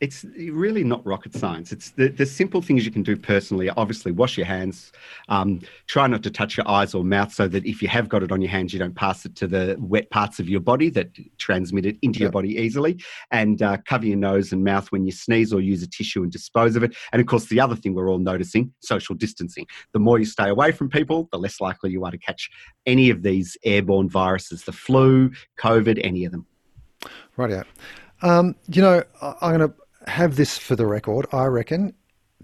It's 0.00 0.24
really 0.50 0.84
not 0.84 1.04
rocket 1.06 1.32
science. 1.32 1.72
It's 1.72 1.90
the, 1.90 2.08
the 2.08 2.26
simple 2.26 2.60
things 2.60 2.84
you 2.84 2.90
can 2.90 3.02
do 3.02 3.16
personally. 3.16 3.70
Obviously, 3.70 4.12
wash 4.12 4.36
your 4.36 4.46
hands. 4.46 4.92
Um, 5.28 5.60
try 5.86 6.06
not 6.06 6.22
to 6.24 6.30
touch 6.30 6.58
your 6.58 6.68
eyes 6.68 6.94
or 6.94 7.02
mouth 7.02 7.32
so 7.32 7.48
that 7.48 7.64
if 7.64 7.80
you 7.80 7.88
have 7.88 8.08
got 8.08 8.22
it 8.22 8.30
on 8.30 8.42
your 8.42 8.50
hands, 8.50 8.74
you 8.74 8.78
don't 8.78 8.94
pass 8.94 9.24
it 9.24 9.34
to 9.36 9.46
the 9.46 9.76
wet 9.78 10.10
parts 10.10 10.38
of 10.38 10.50
your 10.50 10.60
body 10.60 10.90
that 10.90 11.08
transmit 11.38 11.86
it 11.86 11.96
into 12.02 12.20
your 12.20 12.30
body 12.30 12.56
easily. 12.56 13.02
And 13.30 13.62
uh, 13.62 13.78
cover 13.86 14.04
your 14.04 14.18
nose 14.18 14.52
and 14.52 14.62
mouth 14.62 14.92
when 14.92 15.06
you 15.06 15.12
sneeze 15.12 15.52
or 15.52 15.60
use 15.60 15.82
a 15.82 15.88
tissue 15.88 16.22
and 16.22 16.30
dispose 16.30 16.76
of 16.76 16.82
it. 16.82 16.94
And 17.12 17.20
of 17.20 17.26
course, 17.26 17.46
the 17.46 17.60
other 17.60 17.74
thing 17.74 17.94
we're 17.94 18.10
all 18.10 18.18
noticing 18.18 18.74
social 18.80 19.14
distancing. 19.14 19.66
The 19.94 19.98
more 19.98 20.18
you 20.18 20.26
stay 20.26 20.50
away 20.50 20.72
from 20.72 20.90
people, 20.90 21.28
the 21.32 21.38
less 21.38 21.58
likely 21.58 21.90
you 21.90 22.04
are 22.04 22.10
to 22.10 22.18
catch 22.18 22.50
any 22.84 23.08
of 23.08 23.22
these 23.22 23.56
airborne 23.64 24.10
viruses 24.10 24.64
the 24.64 24.72
flu, 24.72 25.30
COVID, 25.58 26.00
any 26.04 26.26
of 26.26 26.32
them. 26.32 26.46
Right 27.36 27.64
Um, 28.22 28.56
you 28.68 28.82
know, 28.82 29.02
I'm 29.20 29.56
going 29.56 29.70
to 29.70 29.74
have 30.06 30.36
this 30.36 30.58
for 30.58 30.76
the 30.76 30.86
record. 30.86 31.26
I 31.32 31.46
reckon 31.46 31.94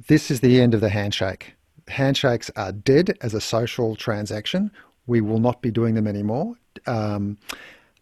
this 0.09 0.31
is 0.31 0.41
the 0.41 0.61
end 0.61 0.75
of 0.75 0.81
the 0.81 0.89
handshake. 0.89 1.55
Handshakes 1.89 2.51
are 2.57 2.73
dead 2.73 3.17
as 3.21 3.35
a 3.35 3.41
social 3.41 3.97
transaction. 3.97 4.71
We 5.07 5.21
will 5.21 5.41
not 5.41 5.63
be 5.63 5.71
doing 5.71 5.95
them 5.95 6.07
anymore. 6.07 6.55
Um, 6.87 7.39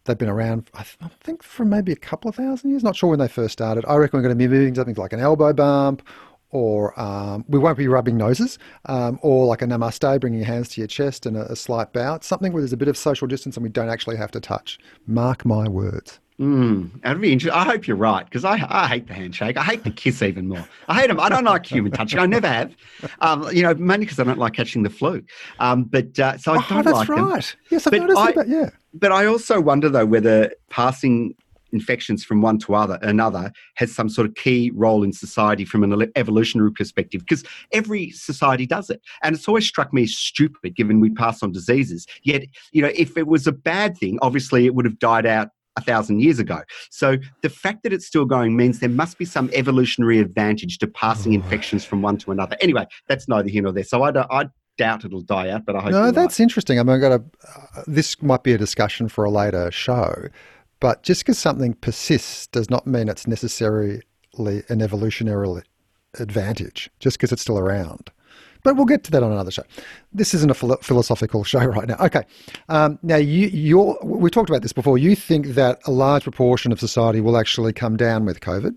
they've 0.05 0.19
been 0.19 0.29
around, 0.29 0.71
I, 0.75 0.83
th- 0.83 0.99
I 1.01 1.09
think, 1.21 1.43
for 1.43 1.65
maybe 1.65 1.93
a 1.93 1.97
couple 1.97 2.29
of 2.29 2.37
thousand 2.37 2.71
years. 2.71 2.85
Not 2.85 2.97
sure 2.97 3.11
when 3.11 3.19
they 3.19 3.29
first 3.29 3.53
started. 3.53 3.85
I 3.87 3.97
reckon 3.97 4.19
we're 4.19 4.23
going 4.23 4.39
to 4.39 4.49
be 4.49 4.49
moving 4.49 4.75
something 4.75 4.95
like 4.95 5.13
an 5.13 5.21
elbow 5.21 5.53
bump, 5.53 6.07
or 6.51 6.99
um, 7.01 7.45
we 7.49 7.59
won't 7.59 7.79
be 7.79 7.89
rubbing 7.89 8.17
noses, 8.17 8.59
um, 8.87 9.19
or 9.23 9.47
like 9.47 9.63
a 9.63 9.67
namaste, 9.67 10.21
bringing 10.21 10.41
your 10.41 10.47
hands 10.47 10.69
to 10.71 10.81
your 10.81 10.89
chest 10.89 11.27
and 11.27 11.37
a, 11.37 11.53
a 11.53 11.57
slight 11.57 11.93
bow. 11.93 12.17
It's 12.17 12.27
something 12.27 12.53
where 12.53 12.61
there's 12.61 12.73
a 12.73 12.77
bit 12.77 12.89
of 12.89 12.97
social 12.97 13.27
distance 13.27 13.57
and 13.57 13.63
we 13.63 13.71
don't 13.71 13.89
actually 13.89 14.17
have 14.17 14.31
to 14.33 14.41
touch. 14.41 14.79
Mark 15.07 15.45
my 15.45 15.69
words. 15.69 16.19
Mm, 16.41 17.03
that'd 17.03 17.21
be 17.21 17.35
interesting. 17.35 17.61
I 17.61 17.65
hope 17.65 17.87
you're 17.87 17.99
right 17.99 18.25
because 18.25 18.47
I, 18.47 18.59
I 18.71 18.89
hate 18.89 19.07
the 19.07 19.13
handshake. 19.13 19.59
I 19.59 19.63
hate 19.63 19.85
the 19.85 19.91
kiss 19.91 20.23
even 20.23 20.49
more. 20.49 20.67
I 20.89 20.99
hate 20.99 21.09
them. 21.09 21.21
I 21.21 21.29
don't 21.29 21.45
like 21.45 21.67
human 21.67 21.93
touching. 21.93 22.19
I 22.19 22.25
never 22.25 22.49
have. 22.49 22.75
Um, 23.21 23.47
you 23.53 23.63
know, 23.63 23.75
mainly 23.75 24.07
because 24.07 24.19
I 24.19 24.25
don't 24.25 24.39
like 24.39 24.55
catching 24.55 24.83
the 24.83 24.89
flu. 24.89 25.23
Um, 25.59 25.85
but 25.85 26.19
uh, 26.19 26.39
so 26.39 26.55
I 26.55 26.57
oh, 26.57 26.65
don't 26.67 26.85
that's 26.85 26.97
like 26.97 27.09
them. 27.09 27.29
That's 27.29 27.55
right. 27.55 27.57
Yes, 27.71 27.87
I've 27.87 27.91
But 27.91 28.01
noticed 28.01 28.19
I- 28.19 28.33
that. 28.33 28.49
Yeah. 28.49 28.71
But 28.95 29.13
I 29.13 29.27
also 29.27 29.61
wonder 29.61 29.91
though 29.91 30.07
whether 30.07 30.51
passing 30.71 31.35
infections 31.73 32.25
from 32.25 32.43
one 32.43 32.59
to 32.59 32.75
other 32.75 32.99
another 33.03 33.53
has 33.77 33.95
some 33.95 34.09
sort 34.09 34.27
of 34.27 34.35
key 34.35 34.73
role 34.75 35.05
in 35.05 35.13
society 35.13 35.65
from 35.65 35.85
an 35.85 36.11
evolutionary 36.17 36.73
perspective 36.73 37.21
because 37.21 37.45
every 37.73 38.11
society 38.11 38.67
does 38.67 38.91
it 38.91 39.01
and 39.23 39.37
it's 39.37 39.47
always 39.47 39.65
struck 39.69 39.93
me 39.93 40.03
as 40.03 40.17
stupid 40.17 40.75
given 40.75 40.99
we 40.99 41.11
pass 41.11 41.45
on 41.45 41.53
diseases 41.53 42.09
yet 42.25 42.43
you 42.73 42.83
know 42.83 42.91
if 42.97 43.17
it 43.17 43.29
was 43.29 43.47
a 43.47 43.53
bad 43.53 43.97
thing 43.97 44.19
obviously 44.21 44.67
it 44.67 44.75
would 44.75 44.85
have 44.85 44.99
died 44.99 45.27
out 45.27 45.51
a 45.81 45.85
thousand 45.85 46.21
years 46.21 46.39
ago. 46.39 46.61
So 46.91 47.17
the 47.43 47.49
fact 47.49 47.83
that 47.83 47.93
it's 47.93 48.07
still 48.07 48.25
going 48.25 48.57
means 48.57 48.81
there 48.81 48.89
must 48.89 49.19
be 49.19 49.25
some 49.25 49.51
evolutionary 49.53 50.19
advantage 50.19 50.79
to 50.79 50.87
passing 50.87 51.33
infections 51.33 51.85
from 51.85 52.03
one 52.03 52.17
to 52.19 52.31
another. 52.31 52.57
Anyway, 52.61 52.87
that's 53.09 53.29
neither 53.29 53.49
here 53.49 53.63
nor 53.63 53.73
there. 53.73 53.85
So 53.85 54.03
I, 54.03 54.13
I 54.31 54.49
doubt 54.79 55.05
it'll 55.05 55.21
die 55.21 55.51
out, 55.51 55.67
but 55.67 55.77
I 55.77 55.81
hope. 55.81 55.93
No, 55.93 56.11
that's 56.11 56.39
right. 56.39 56.45
interesting. 56.45 56.79
I 56.79 56.83
mean, 56.83 56.97
I 56.97 56.99
got 56.99 57.13
a. 57.13 57.23
Uh, 57.77 57.83
this 57.87 58.21
might 58.23 58.43
be 58.43 58.53
a 58.53 58.59
discussion 58.59 59.09
for 59.09 59.25
a 59.25 59.31
later 59.31 59.71
show, 59.71 60.29
but 60.81 61.03
just 61.03 61.23
because 61.23 61.39
something 61.39 61.75
persists 61.75 62.47
does 62.47 62.71
not 62.71 62.87
mean 62.87 63.09
it's 63.09 63.27
necessarily 63.27 64.03
an 64.39 64.81
evolutionary 64.81 65.63
advantage. 66.19 66.91
Just 66.99 67.19
because 67.19 67.33
it's 67.33 67.43
still 67.43 67.59
around. 67.59 68.11
But 68.63 68.77
we'll 68.77 68.87
get 68.87 69.05
to 69.05 69.11
that 69.13 69.23
on 69.23 69.33
another 69.33 69.51
show. 69.51 69.63
This 70.13 70.35
isn't 70.35 70.51
a 70.51 70.55
philosophical 70.55 71.45
show 71.45 71.65
right 71.65 71.89
now. 71.89 71.97
Okay. 72.01 72.23
Um, 72.69 72.99
now, 73.03 73.17
you, 73.17 73.49
you're, 73.49 73.99
we 74.03 74.31
talked 74.31 74.51
about 74.51 74.63
this 74.63 74.73
before. 74.73 74.99
You 74.99 75.17
think 75.17 75.49
that 75.49 75.81
a 75.87 75.91
large 75.91 76.25
proportion 76.25 76.73
of 76.73 76.81
society 76.81 77.21
will 77.21 77.37
actually 77.37 77.73
come 77.73 77.97
down 77.97 78.25
with 78.25 78.41
COVID. 78.41 78.77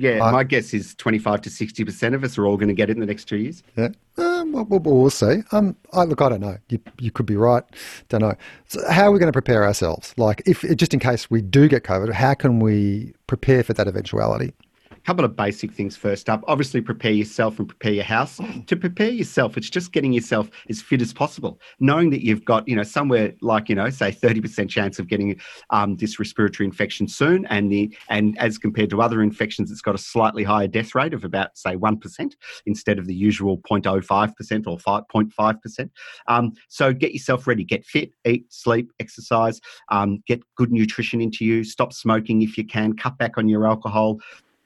Yeah, 0.00 0.26
uh, 0.26 0.32
my 0.32 0.44
guess 0.44 0.72
is 0.72 0.94
25 0.94 1.42
to 1.42 1.50
60% 1.50 2.14
of 2.14 2.24
us 2.24 2.38
are 2.38 2.46
all 2.46 2.56
going 2.56 2.68
to 2.68 2.74
get 2.74 2.88
it 2.88 2.94
in 2.94 3.00
the 3.00 3.06
next 3.06 3.26
two 3.26 3.36
years. 3.36 3.62
Yeah, 3.76 3.88
um, 4.16 4.52
we'll, 4.52 4.80
we'll, 4.80 5.10
see. 5.10 5.42
Um, 5.52 5.76
I, 5.92 6.04
look, 6.04 6.22
I 6.22 6.30
don't 6.30 6.40
know. 6.40 6.56
You, 6.70 6.80
you 6.98 7.10
could 7.10 7.26
be 7.26 7.36
right. 7.36 7.62
Don't 8.08 8.22
know. 8.22 8.34
So 8.68 8.80
how 8.90 9.08
are 9.08 9.12
we 9.12 9.18
going 9.18 9.28
to 9.28 9.32
prepare 9.32 9.62
ourselves? 9.62 10.14
Like, 10.16 10.42
if 10.46 10.62
just 10.76 10.94
in 10.94 11.00
case 11.00 11.30
we 11.30 11.42
do 11.42 11.68
get 11.68 11.82
COVID, 11.84 12.12
how 12.12 12.32
can 12.32 12.60
we 12.60 13.12
prepare 13.26 13.62
for 13.62 13.74
that 13.74 13.88
eventuality? 13.88 14.54
Couple 15.04 15.24
of 15.24 15.36
basic 15.36 15.72
things 15.72 15.96
first 15.96 16.28
up. 16.28 16.42
Obviously, 16.46 16.80
prepare 16.80 17.12
yourself 17.12 17.58
and 17.58 17.68
prepare 17.68 17.92
your 17.92 18.04
house. 18.04 18.40
To 18.66 18.76
prepare 18.76 19.10
yourself, 19.10 19.56
it's 19.56 19.70
just 19.70 19.92
getting 19.92 20.12
yourself 20.12 20.50
as 20.68 20.82
fit 20.82 21.00
as 21.00 21.12
possible, 21.12 21.60
knowing 21.78 22.10
that 22.10 22.24
you've 22.24 22.44
got, 22.44 22.68
you 22.68 22.76
know, 22.76 22.82
somewhere 22.82 23.32
like, 23.40 23.68
you 23.68 23.74
know, 23.74 23.90
say 23.90 24.12
30% 24.12 24.68
chance 24.68 24.98
of 24.98 25.08
getting 25.08 25.40
um, 25.70 25.96
this 25.96 26.18
respiratory 26.18 26.66
infection 26.66 27.08
soon. 27.08 27.46
And 27.46 27.70
the 27.72 27.96
and 28.08 28.38
as 28.38 28.58
compared 28.58 28.90
to 28.90 29.02
other 29.02 29.22
infections, 29.22 29.70
it's 29.70 29.82
got 29.82 29.94
a 29.94 29.98
slightly 29.98 30.44
higher 30.44 30.68
death 30.68 30.94
rate 30.94 31.14
of 31.14 31.24
about, 31.24 31.56
say, 31.56 31.76
1% 31.76 32.32
instead 32.66 32.98
of 32.98 33.06
the 33.06 33.14
usual 33.14 33.58
0.05% 33.58 34.66
or 34.66 34.78
5.5%. 34.78 35.90
Um, 36.26 36.52
so 36.68 36.92
get 36.92 37.12
yourself 37.12 37.46
ready. 37.46 37.64
Get 37.64 37.84
fit, 37.84 38.12
eat, 38.26 38.52
sleep, 38.52 38.92
exercise, 39.00 39.60
um, 39.90 40.22
get 40.26 40.42
good 40.56 40.72
nutrition 40.72 41.20
into 41.20 41.44
you, 41.44 41.64
stop 41.64 41.92
smoking 41.92 42.42
if 42.42 42.58
you 42.58 42.64
can, 42.64 42.94
cut 42.94 43.16
back 43.18 43.38
on 43.38 43.48
your 43.48 43.66
alcohol 43.66 44.20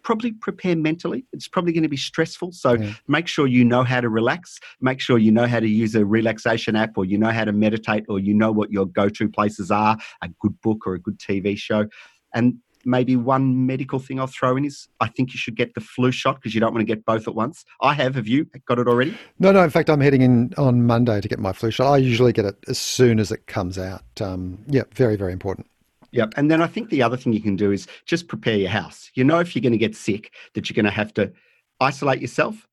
probably 0.04 0.32
prepare 0.32 0.76
mentally. 0.76 1.25
It's 1.32 1.49
probably 1.49 1.73
going 1.73 1.82
to 1.82 1.88
be 1.88 1.96
stressful. 1.96 2.52
So 2.52 2.75
yeah. 2.75 2.92
make 3.08 3.26
sure 3.26 3.46
you 3.46 3.64
know 3.64 3.82
how 3.82 4.00
to 4.00 4.08
relax. 4.08 4.61
Make 4.80 5.00
sure 5.00 5.18
you 5.18 5.32
know 5.32 5.46
how 5.46 5.61
to 5.61 5.68
use 5.68 5.94
a 5.94 6.04
relaxation 6.04 6.76
app 6.76 6.96
or 6.96 7.04
you 7.04 7.18
know 7.18 7.30
how 7.30 7.44
to 7.44 7.52
meditate 7.52 8.04
or 8.08 8.20
you 8.20 8.34
know 8.34 8.52
what 8.52 8.70
your 8.70 8.87
go 8.87 9.08
to 9.08 9.28
places 9.28 9.70
are 9.70 9.96
a 10.23 10.28
good 10.40 10.61
book 10.61 10.87
or 10.87 10.94
a 10.94 11.00
good 11.00 11.18
TV 11.18 11.56
show. 11.56 11.87
And 12.34 12.58
maybe 12.87 13.16
one 13.16 13.66
medical 13.66 13.99
thing 13.99 14.20
I'll 14.20 14.26
throw 14.26 14.56
in 14.56 14.64
is 14.64 14.88
I 15.00 15.08
think 15.08 15.32
you 15.32 15.38
should 15.38 15.56
get 15.56 15.75
the 15.75 15.80
flu 15.80 16.11
shot 16.11 16.37
because 16.37 16.54
you 16.54 16.61
don't 16.61 16.75
want 16.75 16.87
to 16.87 16.94
get 16.94 17.04
both 17.04 17.26
at 17.26 17.34
once. 17.34 17.64
I 17.80 17.94
have. 17.94 18.14
Have 18.14 18.28
you 18.28 18.46
got 18.66 18.78
it 18.78 18.87
already? 18.87 19.16
No, 19.38 19.52
no. 19.52 19.62
In 19.62 19.70
fact, 19.70 19.88
I'm 19.88 20.00
heading 20.00 20.23
in 20.23 20.52
on 20.56 20.87
Monday 20.87 21.20
to 21.20 21.28
get 21.28 21.38
my 21.38 21.52
flu 21.52 21.70
shot. 21.70 21.90
I 21.92 21.96
usually 21.96 22.32
get 22.32 22.44
it 22.44 22.56
as 22.68 22.78
soon 22.78 23.18
as 23.18 23.32
it 23.32 23.46
comes 23.46 23.78
out. 23.78 24.02
Um, 24.20 24.64
yeah, 24.68 24.82
very, 24.92 25.16
very 25.16 25.32
important. 25.32 25.66
Yep. 26.14 26.35
And 26.37 26.49
then 26.49 26.62
I 26.62 26.68
think 26.68 26.90
the 26.90 27.02
other 27.02 27.16
thing 27.16 27.33
you 27.33 27.42
can 27.42 27.56
do 27.56 27.73
is 27.73 27.88
just 28.06 28.28
prepare 28.28 28.56
your 28.56 28.71
house. 28.71 29.11
You 29.14 29.25
know, 29.25 29.40
if 29.40 29.54
you're 29.54 29.62
going 29.62 29.73
to 29.73 29.78
get 29.78 29.97
sick, 29.97 30.33
that 30.54 30.71
you're 30.71 30.75
going 30.75 30.85
to 30.85 30.90
have 30.90 31.12
to 31.14 31.33
isolate 31.80 32.21
yourself 32.21 32.68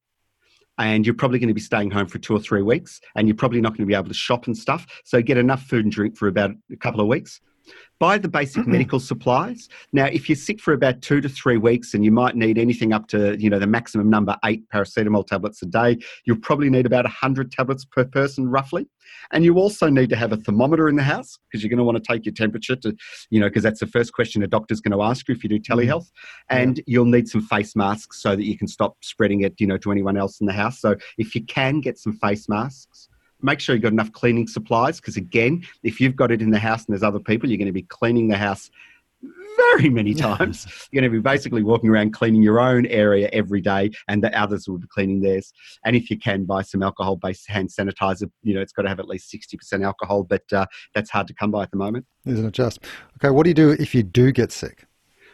and 0.78 1.06
you're 1.06 1.16
probably 1.16 1.40
going 1.40 1.48
to 1.48 1.54
be 1.54 1.62
staying 1.62 1.90
home 1.90 2.06
for 2.06 2.20
two 2.20 2.36
or 2.36 2.40
three 2.40 2.62
weeks 2.62 3.02
and 3.16 3.28
you're 3.28 3.36
probably 3.36 3.60
not 3.60 3.70
going 3.70 3.82
to 3.82 3.86
be 3.88 3.96
able 3.96 4.08
to 4.08 4.14
shop 4.14 4.46
and 4.46 4.56
stuff. 4.56 4.86
So 5.06 5.22
get 5.24 5.38
enough 5.38 5.64
food 5.64 5.86
and 5.86 5.92
drink 5.92 6.18
for 6.18 6.28
about 6.28 6.52
a 6.72 6.76
couple 6.76 7.02
of 7.02 7.08
weeks 7.08 7.42
buy 8.01 8.18
the 8.18 8.27
basic 8.27 8.65
medical 8.68 9.00
supplies. 9.00 9.70
Now, 9.94 10.06
if 10.06 10.27
you're 10.27 10.36
sick 10.36 10.60
for 10.60 10.74
about 10.74 11.01
two 11.03 11.22
to 11.22 11.30
three 11.30 11.58
weeks 11.58 11.94
and 11.94 12.03
you 12.03 12.12
might 12.12 12.36
need 12.36 12.58
anything 12.58 12.94
up 12.94 13.08
to, 13.10 13.39
you 13.39 13.48
know, 13.48 13.60
the 13.60 13.68
maximum 13.68 14.10
number 14.10 14.36
eight 14.44 14.68
paracetamol 14.74 15.27
tablets 15.27 15.62
a 15.62 15.68
day, 15.68 16.00
you'll 16.25 16.39
probably 16.39 16.72
need 16.72 16.88
about 16.88 17.06
100 17.06 17.51
tablets 17.51 17.86
per 17.86 18.03
person 18.03 18.50
roughly. 18.50 18.88
And 19.32 19.46
you 19.46 19.58
also 19.60 19.88
need 19.88 20.10
to 20.10 20.15
have 20.15 20.32
a 20.32 20.38
thermometer 20.38 20.89
in 20.89 20.96
the 20.96 21.03
house 21.03 21.38
because 21.48 21.63
you're 21.63 21.70
going 21.70 21.77
to 21.77 21.84
want 21.84 22.03
to 22.03 22.12
take 22.12 22.25
your 22.25 22.34
temperature 22.34 22.75
to, 22.77 22.96
you 23.30 23.39
know, 23.39 23.48
because 23.48 23.62
that's 23.63 23.80
the 23.80 23.88
first 23.88 24.13
question 24.13 24.41
a 24.41 24.48
doctor's 24.48 24.82
going 24.82 24.98
to 24.98 25.03
ask 25.03 25.27
you 25.27 25.36
if 25.36 25.44
you 25.44 25.50
do 25.50 25.60
mm-hmm. 25.60 25.80
telehealth. 25.80 26.10
And 26.50 26.77
yeah. 26.80 26.84
you'll 26.88 27.06
need 27.06 27.30
some 27.30 27.41
face 27.41 27.75
masks 27.75 28.22
so 28.22 28.36
that 28.36 28.46
you 28.46 28.58
can 28.58 28.68
stop 28.68 28.98
spreading 29.01 29.41
it, 29.41 29.53
you 29.60 29.68
know, 29.68 29.77
to 29.77 29.91
anyone 29.91 30.18
else 30.18 30.41
in 30.41 30.48
the 30.48 30.53
house. 30.53 30.82
So 30.82 30.96
if 31.20 31.36
you 31.36 31.44
can 31.46 31.82
get 31.82 32.00
some 32.00 32.13
face 32.13 32.50
masks, 32.50 33.10
make 33.42 33.60
sure 33.60 33.76
you've 33.76 33.84
got 33.84 33.92
enough 33.92 34.12
cleaning 34.12 34.48
supplies 34.48 35.00
because 35.00 35.18
again 35.18 35.66
if 35.84 36.00
you've 36.00 36.16
got 36.16 36.32
it 36.32 36.42
in 36.42 36.52
the 36.52 36.60
house 36.60 36.86
and 36.86 36.94
there's 36.94 37.04
other 37.04 37.20
people 37.20 37.50
you're 37.50 37.58
going 37.58 37.66
to 37.66 37.72
be 37.72 37.84
cleaning 37.84 38.28
the 38.28 38.38
house 38.38 38.70
very 39.58 39.90
many 39.90 40.14
times. 40.14 40.66
You're 40.92 41.02
going 41.02 41.12
to 41.12 41.18
be 41.18 41.22
basically 41.22 41.64
walking 41.64 41.90
around 41.90 42.14
cleaning 42.14 42.42
your 42.42 42.60
own 42.60 42.86
area 42.88 43.30
every 43.32 43.62
day 43.62 43.92
and 44.08 44.24
the 44.24 44.38
others 44.40 44.68
will 44.68 44.78
be 44.78 44.88
cleaning 44.88 45.22
theirs. 45.22 45.52
And 45.86 45.96
if 45.96 46.10
you 46.10 46.18
can 46.18 46.46
buy 46.46 46.62
some 46.62 46.84
alcohol 46.84 47.16
based 47.16 47.50
hand 47.50 47.70
sanitizer. 47.70 48.30
You 48.44 48.56
know 48.56 48.62
it's 48.62 48.74
got 48.74 48.84
to 48.84 48.90
have 48.90 49.00
at 49.00 49.08
least 49.08 49.34
60% 49.34 49.84
alcohol 49.84 50.24
but 50.24 50.44
uh, 50.52 50.66
that's 50.96 51.10
hard 51.10 51.28
to 51.28 51.34
come 51.34 51.52
by 51.52 51.64
at 51.64 51.72
the 51.72 51.78
moment. 51.78 52.06
Isn't 52.26 52.46
it 52.46 52.54
just? 52.54 52.80
Okay 53.18 53.30
what 53.30 53.44
do 53.44 53.50
you 53.50 53.54
do 53.54 53.72
if 53.72 53.94
you 53.94 54.04
do 54.04 54.32
get 54.32 54.52
sick 54.52 54.86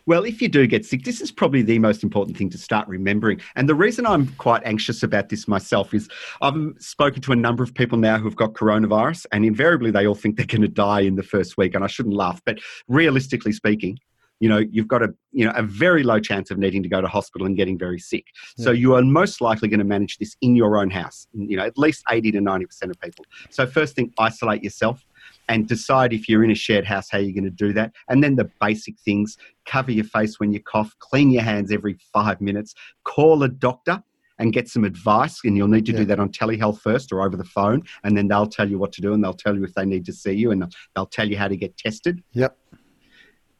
well, 0.08 0.24
if 0.24 0.42
you 0.42 0.48
do 0.48 0.66
get 0.66 0.86
sick, 0.86 1.04
this 1.04 1.22
is 1.22 1.32
probably 1.32 1.62
the 1.62 1.78
most 1.80 2.02
important 2.02 2.38
thing 2.38 2.50
to 2.50 2.58
start 2.58 2.88
remembering. 2.88 3.42
And 3.56 3.68
the 3.68 3.76
reason 3.76 4.08
I'm 4.08 4.28
quite 4.38 4.64
anxious 4.66 5.04
about 5.04 5.30
this 5.30 5.48
myself 5.48 5.94
is 5.94 6.08
I've 6.42 6.56
spoken 6.80 7.22
to 7.24 7.34
a 7.34 7.36
number 7.36 7.62
of 7.62 7.74
people 7.74 7.98
now 7.98 8.18
who've 8.18 8.36
got 8.36 8.54
coronavirus, 8.54 9.26
and 9.32 9.46
invariably 9.46 9.92
they 9.92 10.08
all 10.08 10.16
think 10.16 10.38
they're 10.38 10.46
going 10.46 10.62
to 10.62 10.70
die 10.70 11.02
in 11.02 11.16
the 11.16 11.24
first 11.24 11.58
week. 11.58 11.76
And 11.76 11.84
I 11.84 11.88
shouldn't 11.88 12.16
laugh, 12.16 12.42
but 12.46 12.58
realistically 12.88 13.52
speaking, 13.52 14.00
you 14.40 14.48
know 14.48 14.58
you've 14.58 14.88
got 14.88 15.02
a 15.02 15.14
you 15.32 15.46
know 15.46 15.52
a 15.56 15.64
very 15.64 16.04
low 16.04 16.20
chance 16.20 16.52
of 16.52 16.58
needing 16.58 16.84
to 16.84 16.90
go 16.90 17.02
to 17.02 17.08
hospital 17.08 17.48
and 17.48 17.58
getting 17.58 17.78
very 17.78 18.00
sick 18.00 18.26
yeah. 18.58 18.66
so 18.66 18.72
you 18.72 18.94
are 18.94 19.02
most 19.02 19.42
likely 19.42 19.68
going 19.68 19.80
to 19.80 19.86
manage 19.86 20.18
this 20.18 20.36
in 20.42 20.56
your 20.56 20.78
own 20.78 20.90
house 20.90 21.28
you 21.34 21.58
know 21.58 21.66
at 21.66 21.78
least 21.78 22.04
80 22.10 22.34
to 22.34 22.42
90 22.42 22.66
percent 22.66 22.92
of 22.92 23.00
people 23.00 23.26
so 23.50 23.66
first 23.66 23.96
thing 23.96 24.14
isolate 24.20 24.64
yourself 24.64 25.07
and 25.48 25.68
decide 25.68 26.14
if 26.14 26.28
you're 26.28 26.44
in 26.44 26.52
a 26.52 26.56
shared 26.56 26.86
house 26.86 27.10
how 27.10 27.18
you're 27.18 27.34
going 27.34 27.44
to 27.44 27.50
do 27.50 27.74
that. 27.74 27.94
And 28.10 28.24
then 28.24 28.36
the 28.36 28.50
basic 28.60 29.00
things 29.00 29.38
cover 29.66 29.92
your 29.92 30.06
face 30.06 30.40
when 30.40 30.52
you 30.52 30.62
cough, 30.62 30.96
clean 31.00 31.32
your 31.32 31.44
hands 31.44 31.72
every 31.72 31.98
five 32.14 32.42
minutes, 32.42 32.74
call 33.04 33.44
a 33.44 33.50
doctor 33.50 34.04
and 34.40 34.54
get 34.54 34.70
some 34.70 34.84
advice. 34.84 35.42
And 35.44 35.58
you'll 35.58 35.68
need 35.68 35.86
to 35.88 35.92
yeah. 35.92 36.00
do 36.00 36.06
that 36.06 36.20
on 36.20 36.30
telehealth 36.30 36.80
first 36.80 37.12
or 37.12 37.22
over 37.22 37.36
the 37.36 37.44
phone. 37.44 37.84
And 38.04 38.18
then 38.18 38.28
they'll 38.28 38.48
tell 38.48 38.70
you 38.70 38.78
what 38.78 38.92
to 38.94 39.02
do 39.02 39.14
and 39.14 39.24
they'll 39.24 39.34
tell 39.34 39.56
you 39.56 39.64
if 39.64 39.74
they 39.74 39.86
need 39.86 40.06
to 40.06 40.14
see 40.14 40.34
you 40.34 40.52
and 40.52 40.72
they'll 40.96 41.06
tell 41.06 41.28
you 41.28 41.38
how 41.38 41.48
to 41.48 41.58
get 41.58 41.78
tested. 41.78 42.24
Yep. 42.34 42.58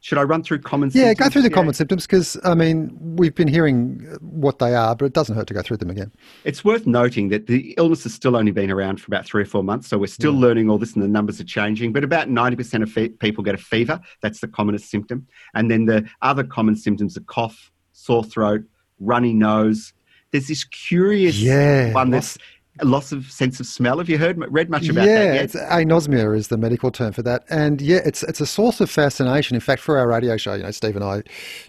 Should 0.00 0.18
I 0.18 0.22
run 0.22 0.42
through 0.42 0.60
common 0.60 0.90
yeah, 0.90 1.06
symptoms? 1.06 1.18
go 1.18 1.32
through 1.32 1.42
the 1.42 1.48
yeah. 1.48 1.54
common 1.54 1.74
symptoms 1.74 2.06
because, 2.06 2.36
I 2.44 2.54
mean, 2.54 2.96
we've 3.00 3.34
been 3.34 3.48
hearing 3.48 4.16
what 4.20 4.60
they 4.60 4.74
are, 4.74 4.94
but 4.94 5.06
it 5.06 5.12
doesn't 5.12 5.34
hurt 5.34 5.48
to 5.48 5.54
go 5.54 5.62
through 5.62 5.78
them 5.78 5.90
again. 5.90 6.12
It's 6.44 6.64
worth 6.64 6.86
noting 6.86 7.30
that 7.30 7.48
the 7.48 7.74
illness 7.76 8.04
has 8.04 8.14
still 8.14 8.36
only 8.36 8.52
been 8.52 8.70
around 8.70 9.00
for 9.00 9.06
about 9.08 9.26
three 9.26 9.42
or 9.42 9.46
four 9.46 9.64
months, 9.64 9.88
so 9.88 9.98
we're 9.98 10.06
still 10.06 10.34
yeah. 10.34 10.40
learning 10.40 10.70
all 10.70 10.78
this 10.78 10.94
and 10.94 11.02
the 11.02 11.08
numbers 11.08 11.40
are 11.40 11.44
changing. 11.44 11.92
But 11.92 12.04
about 12.04 12.28
90% 12.28 12.82
of 12.82 12.92
fe- 12.92 13.08
people 13.08 13.42
get 13.42 13.54
a 13.54 13.58
fever. 13.58 14.00
That's 14.22 14.40
the 14.40 14.48
commonest 14.48 14.88
symptom. 14.88 15.26
And 15.54 15.70
then 15.70 15.86
the 15.86 16.08
other 16.22 16.44
common 16.44 16.76
symptoms 16.76 17.16
are 17.16 17.22
cough, 17.22 17.72
sore 17.92 18.22
throat, 18.22 18.62
runny 19.00 19.32
nose. 19.34 19.92
There's 20.30 20.48
this 20.48 20.64
curious 20.64 21.40
yeah, 21.40 21.92
one 21.92 22.10
that's 22.10 22.38
loss 22.84 23.12
of 23.12 23.30
sense 23.30 23.60
of 23.60 23.66
smell. 23.66 23.98
Have 23.98 24.08
you 24.08 24.18
heard 24.18 24.38
read 24.52 24.70
much 24.70 24.88
about 24.88 25.06
yeah, 25.06 25.18
that? 25.18 25.34
Yeah, 25.34 25.40
it's 25.42 25.54
anosmia 25.54 26.36
is 26.36 26.48
the 26.48 26.56
medical 26.56 26.90
term 26.90 27.12
for 27.12 27.22
that, 27.22 27.44
and 27.50 27.80
yeah, 27.80 28.00
it's 28.04 28.22
it's 28.24 28.40
a 28.40 28.46
source 28.46 28.80
of 28.80 28.90
fascination. 28.90 29.54
In 29.54 29.60
fact, 29.60 29.82
for 29.82 29.98
our 29.98 30.08
radio 30.08 30.36
show, 30.36 30.54
you 30.54 30.62
know, 30.62 30.70
Steve 30.70 30.96
and 30.96 31.04
I 31.04 31.22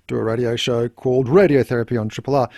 do 0.08 0.16
a 0.16 0.24
radio 0.24 0.56
show 0.56 0.89
called 0.89 1.28
Radiotherapy 1.28 2.00
on 2.00 2.10
Triple 2.10 2.36
R 2.36 2.50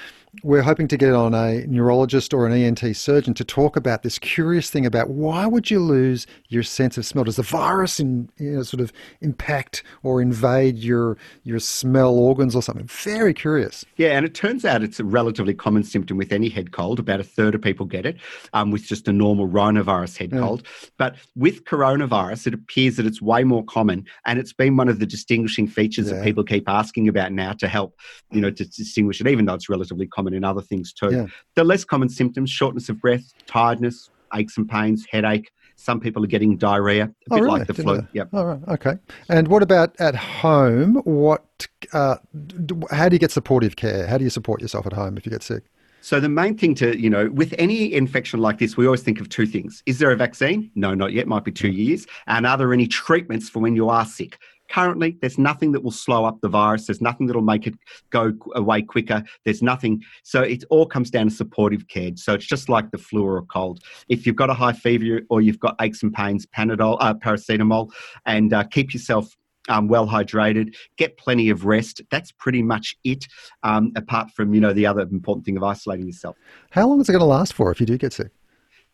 we're 0.43 0.61
hoping 0.61 0.87
to 0.87 0.95
get 0.95 1.13
on 1.13 1.33
a 1.33 1.65
neurologist 1.67 2.33
or 2.33 2.47
an 2.47 2.53
ENT 2.53 2.95
surgeon 2.95 3.33
to 3.33 3.43
talk 3.43 3.75
about 3.75 4.01
this 4.01 4.17
curious 4.17 4.69
thing 4.69 4.85
about 4.85 5.09
why 5.09 5.45
would 5.45 5.69
you 5.69 5.79
lose 5.79 6.25
your 6.47 6.63
sense 6.63 6.97
of 6.97 7.05
smell? 7.05 7.25
Does 7.25 7.35
the 7.35 7.43
virus 7.43 7.99
in, 7.99 8.29
you 8.37 8.51
know, 8.51 8.63
sort 8.63 8.79
of 8.79 8.93
impact 9.19 9.83
or 10.03 10.21
invade 10.21 10.77
your 10.77 11.17
your 11.43 11.59
smell 11.59 12.13
organs 12.13 12.55
or 12.55 12.61
something? 12.61 12.87
Very 12.87 13.33
curious. 13.33 13.83
Yeah, 13.97 14.11
and 14.11 14.25
it 14.25 14.33
turns 14.33 14.63
out 14.63 14.83
it's 14.83 15.01
a 15.01 15.03
relatively 15.03 15.53
common 15.53 15.83
symptom 15.83 16.17
with 16.17 16.31
any 16.31 16.47
head 16.47 16.71
cold. 16.71 16.99
About 16.99 17.19
a 17.19 17.25
third 17.25 17.53
of 17.53 17.61
people 17.61 17.85
get 17.85 18.05
it 18.05 18.17
um, 18.53 18.71
with 18.71 18.83
just 18.83 19.09
a 19.09 19.13
normal 19.13 19.49
rhinovirus 19.49 20.17
head 20.17 20.31
yeah. 20.31 20.39
cold. 20.39 20.65
But 20.97 21.17
with 21.35 21.65
coronavirus, 21.65 22.47
it 22.47 22.53
appears 22.53 22.95
that 22.95 23.05
it's 23.05 23.21
way 23.21 23.43
more 23.43 23.65
common, 23.65 24.05
and 24.25 24.39
it's 24.39 24.53
been 24.53 24.77
one 24.77 24.87
of 24.87 24.99
the 24.99 25.05
distinguishing 25.05 25.67
features 25.67 26.07
yeah. 26.07 26.15
that 26.15 26.23
people 26.23 26.45
keep 26.45 26.69
asking 26.69 27.09
about 27.09 27.33
now 27.33 27.51
to 27.53 27.67
help, 27.67 27.99
you 28.31 28.39
know, 28.39 28.49
to 28.49 28.65
distinguish 28.65 29.19
it, 29.19 29.27
even 29.27 29.43
though 29.45 29.55
it's 29.55 29.67
relatively 29.69 30.07
common 30.07 30.20
common 30.21 30.33
in 30.35 30.43
other 30.43 30.61
things 30.61 30.93
too. 30.93 31.09
Yeah. 31.11 31.25
The 31.55 31.63
less 31.63 31.83
common 31.83 32.09
symptoms 32.09 32.49
shortness 32.49 32.89
of 32.89 32.99
breath, 33.01 33.23
tiredness, 33.47 34.09
aches 34.35 34.57
and 34.57 34.69
pains, 34.69 35.05
headache, 35.09 35.51
Some 35.77 35.99
people 35.99 36.23
are 36.23 36.27
getting 36.27 36.57
diarrhea, 36.57 37.05
a 37.05 37.07
Oh, 37.31 37.35
bit 37.35 37.41
really? 37.43 37.59
like 37.59 37.67
the 37.67 37.73
Didn't 37.73 37.95
flu. 38.01 38.07
Yep. 38.13 38.29
Oh. 38.33 38.59
Okay. 38.67 38.95
And 39.29 39.47
what 39.47 39.63
about 39.63 39.99
at 39.99 40.15
home? 40.15 40.95
What? 41.05 41.43
Uh, 41.91 42.17
how 42.91 43.09
do 43.09 43.15
you 43.15 43.19
get 43.19 43.31
supportive 43.31 43.75
care? 43.77 44.05
How 44.05 44.17
do 44.19 44.23
you 44.23 44.29
support 44.29 44.61
yourself 44.61 44.85
at 44.85 44.93
home 44.93 45.17
if 45.17 45.25
you 45.25 45.31
get 45.31 45.41
sick? 45.41 45.63
So 46.03 46.19
the 46.19 46.29
main 46.29 46.55
thing 46.57 46.73
to, 46.75 46.99
you 46.99 47.09
know, 47.09 47.29
with 47.31 47.53
any 47.57 47.93
infection 47.93 48.39
like 48.41 48.57
this, 48.59 48.75
we 48.77 48.85
always 48.85 49.01
think 49.03 49.19
of 49.21 49.29
two 49.29 49.45
things. 49.47 49.81
Is 49.85 49.97
there 49.99 50.11
a 50.11 50.15
vaccine? 50.15 50.69
No, 50.75 50.93
not 50.95 51.13
yet. 51.13 51.27
Might 51.27 51.43
be 51.43 51.51
two 51.51 51.69
years. 51.69 52.05
And 52.27 52.45
are 52.45 52.57
there 52.57 52.73
any 52.73 52.87
treatments 52.87 53.49
for 53.49 53.59
when 53.59 53.75
you 53.75 53.89
are 53.89 54.05
sick? 54.05 54.37
Currently, 54.71 55.17
there's 55.19 55.37
nothing 55.37 55.73
that 55.73 55.83
will 55.83 55.91
slow 55.91 56.23
up 56.23 56.39
the 56.41 56.47
virus. 56.47 56.87
There's 56.87 57.01
nothing 57.01 57.27
that 57.27 57.35
will 57.35 57.43
make 57.43 57.67
it 57.67 57.75
go 58.09 58.31
away 58.55 58.81
quicker. 58.81 59.21
There's 59.43 59.61
nothing. 59.61 60.01
So 60.23 60.41
it 60.41 60.63
all 60.69 60.85
comes 60.85 61.11
down 61.11 61.27
to 61.27 61.35
supportive 61.35 61.89
care. 61.89 62.11
So 62.15 62.33
it's 62.33 62.45
just 62.45 62.69
like 62.69 62.89
the 62.91 62.97
flu 62.97 63.25
or 63.25 63.37
a 63.37 63.43
cold. 63.43 63.83
If 64.07 64.25
you've 64.25 64.37
got 64.37 64.49
a 64.49 64.53
high 64.53 64.71
fever 64.71 65.21
or 65.29 65.41
you've 65.41 65.59
got 65.59 65.75
aches 65.81 66.03
and 66.03 66.13
pains, 66.13 66.45
Panadol, 66.45 66.97
uh, 67.01 67.13
paracetamol, 67.15 67.91
and 68.25 68.53
uh, 68.53 68.63
keep 68.63 68.93
yourself 68.93 69.35
um, 69.67 69.89
well 69.89 70.07
hydrated, 70.07 70.73
get 70.97 71.17
plenty 71.17 71.49
of 71.49 71.65
rest. 71.65 72.01
That's 72.09 72.31
pretty 72.31 72.63
much 72.63 72.95
it. 73.03 73.27
Um, 73.63 73.91
apart 73.97 74.31
from 74.31 74.53
you 74.53 74.61
know 74.61 74.71
the 74.71 74.85
other 74.85 75.01
important 75.01 75.45
thing 75.45 75.57
of 75.57 75.63
isolating 75.63 76.07
yourself. 76.07 76.37
How 76.69 76.87
long 76.87 77.01
is 77.01 77.09
it 77.09 77.11
going 77.11 77.19
to 77.19 77.25
last 77.25 77.53
for 77.53 77.71
if 77.71 77.81
you 77.81 77.85
do 77.85 77.97
get 77.97 78.13
sick? 78.13 78.31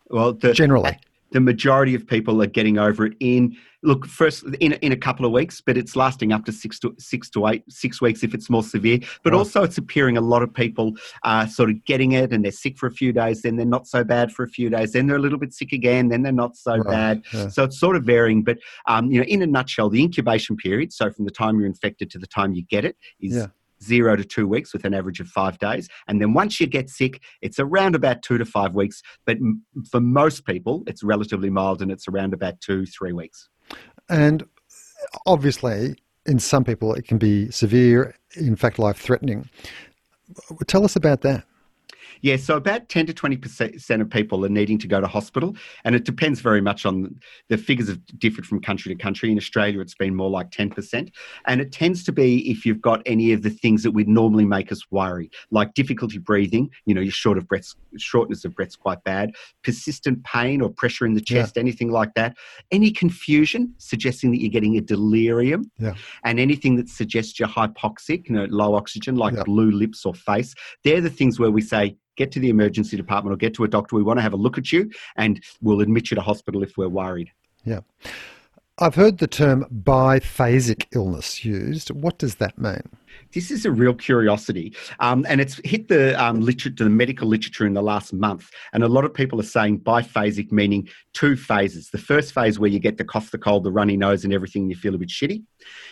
Well, 0.10 0.34
the, 0.34 0.54
Generally. 0.54 0.98
The 1.32 1.40
majority 1.40 1.94
of 1.96 2.08
people 2.08 2.42
are 2.42 2.48
getting 2.48 2.78
over 2.78 3.06
it 3.06 3.14
in 3.20 3.56
look 3.84 4.06
first 4.08 4.44
in 4.60 4.74
in 4.74 4.92
a 4.92 4.98
couple 4.98 5.26
of 5.26 5.32
weeks, 5.32 5.62
but 5.62 5.78
it's 5.78 5.96
lasting 5.96 6.32
up 6.34 6.46
to 6.46 6.52
six 6.52 6.80
to 6.80 6.96
six 6.98 7.30
to 7.30 7.48
eight 7.48 7.64
six 7.70 8.02
weeks 8.02 8.24
if 8.24 8.34
it's 8.34 8.50
more 8.50 8.64
severe. 8.64 9.00
But 9.24 9.34
also, 9.34 9.64
it's 9.64 9.78
appearing 9.78 10.18
a 10.18 10.22
lot 10.22 10.42
of 10.42 10.54
people 10.54 10.94
are 11.24 11.48
sort 11.48 11.70
of 11.70 11.84
getting 11.86 12.14
it, 12.14 12.32
and 12.34 12.44
they're 12.44 12.52
sick 12.52 12.78
for 12.78 12.88
a 12.88 12.92
few 12.92 13.14
days, 13.14 13.42
then 13.44 13.56
they're 13.56 13.66
not 13.66 13.88
so 13.88 14.04
bad 14.04 14.32
for 14.32 14.44
a 14.44 14.48
few 14.50 14.70
days, 14.70 14.94
then 14.94 15.08
they're 15.08 15.18
a 15.18 15.22
little 15.22 15.38
bit 15.40 15.54
sick 15.54 15.72
again, 15.74 16.10
then 16.10 16.22
they're 16.24 16.32
not 16.32 16.56
so 16.58 16.78
Right, 16.78 16.88
bad. 16.90 17.24
yeah. 17.34 17.48
So 17.50 17.64
it's 17.66 17.80
sort 17.80 17.96
of 17.96 18.04
varying, 18.04 18.44
but 18.44 18.58
um, 18.88 19.12
you 19.12 19.20
know, 19.20 19.26
in 19.26 19.42
a 19.42 19.48
nutshell, 19.48 19.90
the 19.90 20.02
incubation 20.02 20.58
period, 20.58 20.92
so 20.92 21.12
from 21.12 21.26
the 21.26 21.32
time 21.32 21.58
you're 21.58 21.68
infected 21.68 22.10
to 22.12 22.18
the 22.20 22.28
time 22.28 22.54
you 22.54 22.64
get 22.64 22.84
it, 22.86 22.96
is 23.22 23.36
Yeah. 23.36 23.48
Zero 23.84 24.16
to 24.16 24.24
two 24.24 24.48
weeks 24.48 24.74
with 24.74 24.86
an 24.86 24.94
average 24.94 25.20
of 25.20 25.28
five 25.28 25.58
days. 25.60 25.88
And 26.08 26.22
then 26.22 26.34
once 26.34 26.60
you 26.60 26.68
get 26.68 26.90
sick, 26.90 27.22
it's 27.42 27.60
around 27.60 27.96
about 27.96 28.22
two 28.22 28.38
to 28.38 28.46
five 28.46 28.74
weeks. 28.74 29.02
But 29.26 29.38
for 29.92 30.00
most 30.00 30.46
people, 30.46 30.84
it's 30.88 31.04
relatively 31.04 31.50
mild 31.50 31.82
and 31.82 31.92
it's 31.92 32.08
around 32.08 32.34
about 32.34 32.60
two, 32.62 32.86
three 32.86 33.14
weeks. 33.14 33.50
And 34.10 34.44
uh, 34.44 35.18
obviously, 35.26 35.96
in 36.26 36.40
some 36.40 36.64
people, 36.64 36.94
it 36.94 37.08
can 37.08 37.18
be 37.18 37.50
severe, 37.52 38.16
in 38.36 38.56
fact, 38.56 38.80
life 38.80 38.98
threatening. 38.98 39.50
Tell 40.68 40.84
us 40.84 40.96
about 40.96 41.22
that. 41.22 41.46
Yeah, 42.22 42.38
so 42.38 42.58
about 42.58 42.90
10 42.90 43.08
to 43.08 43.14
20% 43.14 44.02
of 44.02 44.10
people 44.10 44.46
are 44.46 44.50
needing 44.50 44.78
to 44.80 44.88
go 44.88 45.00
to 45.02 45.08
hospital. 45.08 45.56
And 45.84 45.96
it 45.96 46.06
depends 46.06 46.42
very 46.42 46.62
much 46.62 46.86
on 46.86 47.20
the 47.50 47.58
figures 47.58 47.88
have 47.88 48.00
differed 48.18 48.46
from 48.46 48.62
country 48.62 48.94
to 48.94 49.02
country. 49.02 49.32
In 49.32 49.38
Australia, 49.38 49.80
it's 49.82 49.96
been 49.96 50.16
more 50.16 50.30
like 50.30 50.52
10%. 50.52 51.12
And 51.46 51.62
it 51.62 51.72
tends 51.72 52.04
to 52.06 52.12
be 52.12 52.50
if 52.50 52.66
you've 52.66 52.82
got 52.82 53.02
any 53.06 53.34
of 53.34 53.44
the 53.44 53.50
things 53.50 53.84
that 53.84 53.92
would 53.92 54.08
normally 54.08 54.46
make 54.46 54.72
us 54.72 54.82
worry, 54.92 55.30
like 55.52 55.74
difficulty 55.74 56.18
breathing, 56.18 56.70
you 56.86 56.94
know, 56.94 57.02
you're 57.02 57.12
short 57.12 57.38
of 57.38 57.48
breath, 57.48 57.74
shortness 57.98 58.46
of 58.46 58.56
breath's 58.56 58.76
quite 58.76 59.04
bad, 59.04 59.32
persistent 59.64 60.24
pain 60.24 60.62
or 60.62 60.70
pressure 60.70 61.06
in 61.06 61.14
the 61.14 61.24
Yeah. 61.28 61.42
chest, 61.42 61.58
anything 61.58 61.92
like 61.92 62.14
that. 62.16 62.36
Any 62.72 62.92
confusion 62.92 63.74
suggesting 63.78 64.32
that 64.32 64.42
you're 64.42 64.50
getting 64.50 64.78
a 64.78 64.82
delirium. 64.82 65.72
Yeah. 65.80 65.94
And 66.24 66.40
anything 66.40 66.76
that 66.78 66.90
suggests 66.90 67.40
you're 67.40 67.50
hypoxic, 67.50 68.28
you 68.30 68.36
know, 68.36 68.46
low 68.50 68.76
oxygen, 68.76 69.16
like 69.16 69.36
Yeah. 69.36 69.44
blue 69.44 69.72
lips 69.72 70.06
or 70.06 70.14
face. 70.14 70.54
They're 70.84 71.02
the 71.02 71.10
things 71.10 71.40
where 71.40 71.52
we 71.52 71.62
say, 71.62 71.96
get 72.18 72.32
to 72.34 72.40
the 72.40 72.50
emergency 72.50 72.98
department 72.98 73.34
or 73.34 73.38
get 73.38 73.54
to 73.54 73.64
a 73.64 73.68
doctor. 73.68 73.96
We 73.96 74.04
want 74.04 74.18
to 74.18 74.24
have 74.24 74.34
a 74.34 74.38
look 74.38 74.58
at 74.58 74.72
you 74.72 74.92
and 75.16 75.42
we'll 75.62 75.82
admit 75.82 76.12
you 76.12 76.16
to 76.16 76.22
hospital 76.22 76.64
if 76.64 76.78
we're 76.78 76.90
worried. 76.90 77.32
Yeah. 77.64 77.80
I've 78.80 78.96
heard 78.96 79.18
the 79.18 79.28
term 79.28 79.66
biphasic 79.84 80.86
illness 80.94 81.44
used. 81.44 81.90
What 81.90 82.20
does 82.20 82.36
that 82.36 82.60
mean? 82.60 82.84
This 83.34 83.52
is 83.52 83.66
a 83.66 83.72
real 83.72 83.94
curiosity, 83.94 84.76
um, 85.00 85.26
and 85.28 85.42
it's 85.42 85.60
hit 85.64 85.88
the 85.88 86.22
um, 86.22 86.42
literature, 86.42 86.84
the 86.84 86.90
medical 86.90 87.28
literature 87.28 87.66
in 87.66 87.74
the 87.74 87.82
last 87.82 88.14
month. 88.14 88.50
And 88.74 88.84
a 88.84 88.88
lot 88.88 89.06
of 89.06 89.14
people 89.14 89.40
are 89.40 89.44
saying 89.44 89.80
biphasic, 89.82 90.52
meaning 90.52 90.88
two 91.14 91.36
phases. 91.36 91.90
The 91.90 91.98
first 91.98 92.34
phase 92.34 92.60
where 92.60 92.70
you 92.70 92.80
get 92.80 92.98
the 92.98 93.04
cough, 93.06 93.32
the 93.32 93.38
cold, 93.38 93.64
the 93.64 93.72
runny 93.72 93.98
nose, 93.98 94.24
and 94.24 94.34
everything, 94.34 94.70
you 94.70 94.76
feel 94.76 94.96
a 94.96 94.98
bit 94.98 95.10
shitty. 95.10 95.44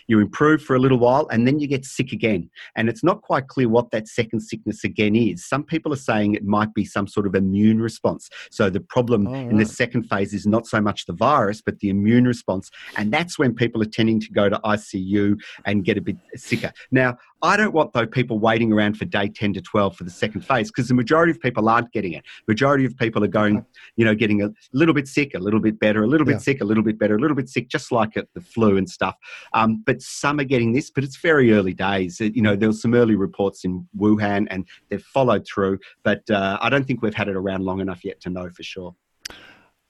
You 0.08 0.20
improve 0.20 0.62
for 0.62 0.76
a 0.76 0.80
little 0.80 0.98
while, 1.00 1.28
and 1.32 1.48
then 1.48 1.60
you 1.60 1.68
get 1.68 1.86
sick 1.86 2.12
again. 2.12 2.50
And 2.76 2.90
it's 2.90 3.04
not 3.04 3.22
quite 3.22 3.48
clear 3.48 3.70
what 3.70 3.92
that 3.92 4.08
second 4.08 4.42
sickness 4.42 4.84
again 4.84 5.16
is. 5.16 5.46
Some 5.46 5.64
people 5.64 5.92
are 5.94 5.98
saying 5.98 6.36
it 6.36 6.46
might 6.46 6.74
be 6.74 6.86
some 6.86 7.08
sort 7.08 7.28
of 7.28 7.36
immune 7.36 7.82
response. 7.82 8.30
So 8.52 8.70
the 8.70 8.80
problem 8.80 9.28
Oh, 9.28 9.34
in 9.34 9.58
the 9.58 9.66
second 9.66 10.04
phase 10.04 10.34
is 10.34 10.46
not 10.46 10.68
so 10.68 10.80
much 10.82 11.06
the 11.06 11.14
virus, 11.14 11.62
but 11.62 11.80
the 11.80 11.90
immune 11.90 12.26
response. 12.26 12.70
And 12.98 13.12
that's 13.12 13.40
when 13.40 13.54
people 13.56 13.82
are 13.82 13.86
tending 13.86 14.20
to 14.22 14.32
go 14.32 14.50
to 14.50 14.60
ICU 14.64 15.40
and 15.66 15.84
get 15.84 15.98
a 15.98 16.02
bit 16.02 16.18
sicker. 16.36 16.72
Now, 16.92 17.15
I 17.42 17.58
don't 17.58 17.74
want 17.74 17.94
though 17.94 18.08
people 18.08 18.40
waiting 18.40 18.72
around 18.74 18.98
for 18.98 19.06
day 19.06 19.28
10 19.28 19.54
to 19.54 19.62
12 19.62 19.96
for 19.98 20.04
the 20.04 20.10
second 20.10 20.42
phase 20.42 20.72
because 20.72 20.88
the 20.88 20.94
majority 20.96 21.32
of 21.32 21.40
people 21.40 21.70
aren't 21.70 21.92
getting 21.92 22.14
it. 22.14 22.24
Majority 22.48 22.86
of 22.86 22.96
people 22.98 23.24
are 23.24 23.28
going, 23.28 23.64
you 23.98 24.06
know, 24.06 24.16
getting 24.16 24.42
a 24.42 24.50
little 24.74 24.94
bit 24.94 25.08
sick, 25.08 25.36
a 25.36 25.40
little 25.40 25.60
bit 25.60 25.80
better, 25.80 26.04
a 26.04 26.08
little 26.08 26.26
bit 26.26 26.34
Yeah. 26.34 26.38
sick, 26.40 26.62
a 26.62 26.66
little 26.66 26.84
bit 26.84 26.98
better, 26.98 27.16
a 27.16 27.20
little 27.20 27.36
bit 27.36 27.50
sick, 27.50 27.68
just 27.70 27.92
like 27.92 28.14
the 28.14 28.42
flu 28.42 28.78
and 28.78 28.90
stuff. 28.90 29.16
Um, 29.54 29.84
but 29.86 30.02
some 30.02 30.40
are 30.40 30.44
getting 30.46 30.74
this, 30.74 30.90
but 30.90 31.04
it's 31.04 31.18
very 31.18 31.54
early 31.54 31.74
days. 31.74 32.20
You 32.20 32.42
know, 32.42 32.56
there 32.56 32.70
were 32.70 32.74
some 32.74 32.94
early 32.94 33.16
reports 33.16 33.64
in 33.64 33.88
Wuhan 33.98 34.48
and 34.50 34.68
they've 34.90 35.02
followed 35.02 35.46
through, 35.46 35.80
but 36.04 36.28
uh, 36.30 36.58
I 36.62 36.70
don't 36.70 36.86
think 36.86 37.02
we've 37.02 37.14
had 37.14 37.28
it 37.28 37.36
around 37.36 37.64
long 37.64 37.80
enough 37.80 38.04
yet 38.04 38.22
to 38.22 38.30
know 38.30 38.50
for 38.50 38.64
sure. 38.64 38.96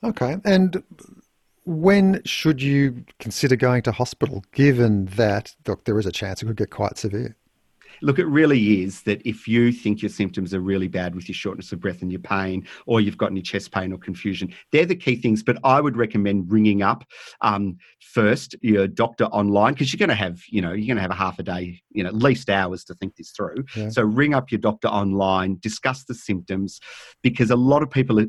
Okay. 0.03 0.38
And 0.45 0.83
when 1.65 2.21
should 2.25 2.62
you 2.62 3.04
consider 3.19 3.56
going 3.56 3.82
to 3.84 3.91
hospital, 3.91 4.43
given 4.54 5.06
that, 5.06 5.56
look, 5.67 5.86
there 5.86 5.99
is 5.99 6.06
a 6.06 6.12
chance 6.12 6.41
it 6.41 6.45
could 6.45 6.58
get 6.58 6.69
quite 6.69 6.97
severe? 6.97 7.36
Look, 8.01 8.19
it 8.19 8.25
really 8.25 8.84
is 8.84 9.04
that 9.04 9.21
if 9.25 9.47
you 9.47 9.71
think 9.71 10.01
your 10.01 10.10
symptoms 10.10 10.54
are 10.54 10.60
really 10.60 10.89
bad 10.89 11.15
with 11.15 11.30
your 11.30 11.34
shortness 11.34 11.71
of 11.71 11.80
breath 11.80 12.01
and 12.01 12.12
your 12.12 12.19
pain, 12.19 12.67
or 12.86 12.99
you've 12.99 13.17
got 13.17 13.32
any 13.32 13.41
chest 13.41 13.71
pain 13.71 13.93
or 13.93 13.97
confusion, 13.97 14.54
they're 14.71 14.86
the 14.86 14.97
key 14.97 15.15
things. 15.15 15.43
But 15.43 15.58
I 15.63 15.80
would 15.80 15.95
recommend 15.95 16.51
ringing 16.51 16.82
up 16.82 17.06
um, 17.39 17.78
first 18.01 18.54
your 18.62 18.88
doctor 18.88 19.25
online 19.28 19.73
because 19.73 19.93
you're 19.93 20.06
going 20.06 20.10
to 20.10 20.15
have, 20.15 20.41
you 20.49 20.62
know, 20.62 20.73
you're 20.73 20.88
going 20.88 20.97
to 20.97 21.01
have 21.01 21.10
a 21.10 21.15
half 21.15 21.39
a 21.39 21.43
day, 21.43 21.82
you 21.91 22.04
know, 22.04 22.10
at 22.10 22.15
least 22.15 22.49
hours 22.49 22.84
to 22.84 22.93
think 22.95 23.15
this 23.15 23.32
through. 23.32 23.63
Yeah. 23.75 23.89
So 23.89 24.04
ring 24.04 24.34
up 24.34 24.51
your 24.51 24.60
doctor 24.60 24.89
online, 24.89 25.58
discuss 25.62 26.04
the 26.04 26.15
symptoms, 26.15 26.82
because 27.23 27.49
a 27.49 27.56
lot 27.56 27.82
of 27.82 27.89
people 27.89 28.19
are. 28.19 28.28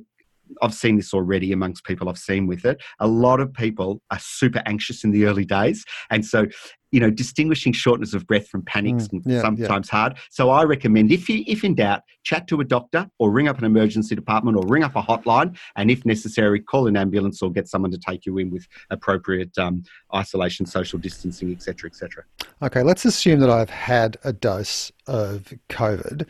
I've 0.62 0.74
seen 0.74 0.96
this 0.96 1.12
already 1.14 1.52
amongst 1.52 1.85
people 1.85 2.09
I've 2.09 2.18
seen 2.18 2.46
with 2.46 2.64
it. 2.64 2.82
A 3.00 3.06
lot 3.06 3.40
of 3.40 3.52
people 3.52 4.02
are 4.11 4.18
super 4.20 4.62
anxious 4.66 5.04
in 5.04 5.11
the 5.11 5.26
early 5.26 5.44
days. 5.44 5.85
And 6.11 6.24
so, 6.24 6.46
you 6.92 7.00
know, 7.00 7.11
distinguishing 7.11 7.72
shortness 7.72 8.14
of 8.14 8.26
breath 8.26 8.48
from 8.48 8.62
panics 8.62 9.06
Mm, 9.09 9.22
yeah, 9.24 9.35
yeah. 9.35 9.40
sometimes 9.40 9.88
hard. 9.88 10.16
So 10.30 10.50
I 10.50 10.64
recommend 10.64 11.12
if 11.12 11.28
you 11.28 11.44
if 11.46 11.64
in 11.64 11.74
doubt, 11.74 12.02
chat 12.24 12.46
to 12.48 12.61
a 12.61 12.64
doctor 12.64 13.09
or 13.18 13.30
ring 13.30 13.48
up 13.48 13.59
an 13.59 13.64
emergency 13.64 14.14
department 14.14 14.56
or 14.56 14.64
ring 14.66 14.82
up 14.82 14.96
a 14.96 15.02
hotline 15.02 15.56
and 15.76 15.90
if 15.90 16.04
necessary, 16.06 16.61
call 16.61 16.87
an 16.87 16.96
ambulance 16.96 17.42
or 17.42 17.50
get 17.50 17.68
someone 17.68 17.90
to 17.90 17.98
take 17.98 18.26
you 18.26 18.38
in 18.38 18.50
with 18.50 18.66
appropriate 18.90 19.56
um, 19.59 19.82
isolation, 20.14 20.66
social 20.66 20.98
distancing, 20.98 21.52
etc., 21.52 21.90
etc. 21.90 22.24
Okay, 22.62 22.82
let's 22.82 23.04
assume 23.04 23.40
that 23.40 23.50
I've 23.50 23.70
had 23.70 24.16
a 24.24 24.32
dose 24.32 24.90
of 25.06 25.52
COVID. 25.68 26.26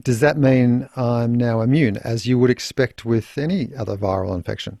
Does 0.00 0.20
that 0.20 0.36
mean 0.36 0.88
I'm 0.96 1.34
now 1.34 1.60
immune, 1.62 1.96
as 1.98 2.26
you 2.26 2.38
would 2.38 2.50
expect 2.50 3.04
with 3.04 3.38
any 3.38 3.74
other 3.74 3.96
viral 3.96 4.34
infection? 4.34 4.78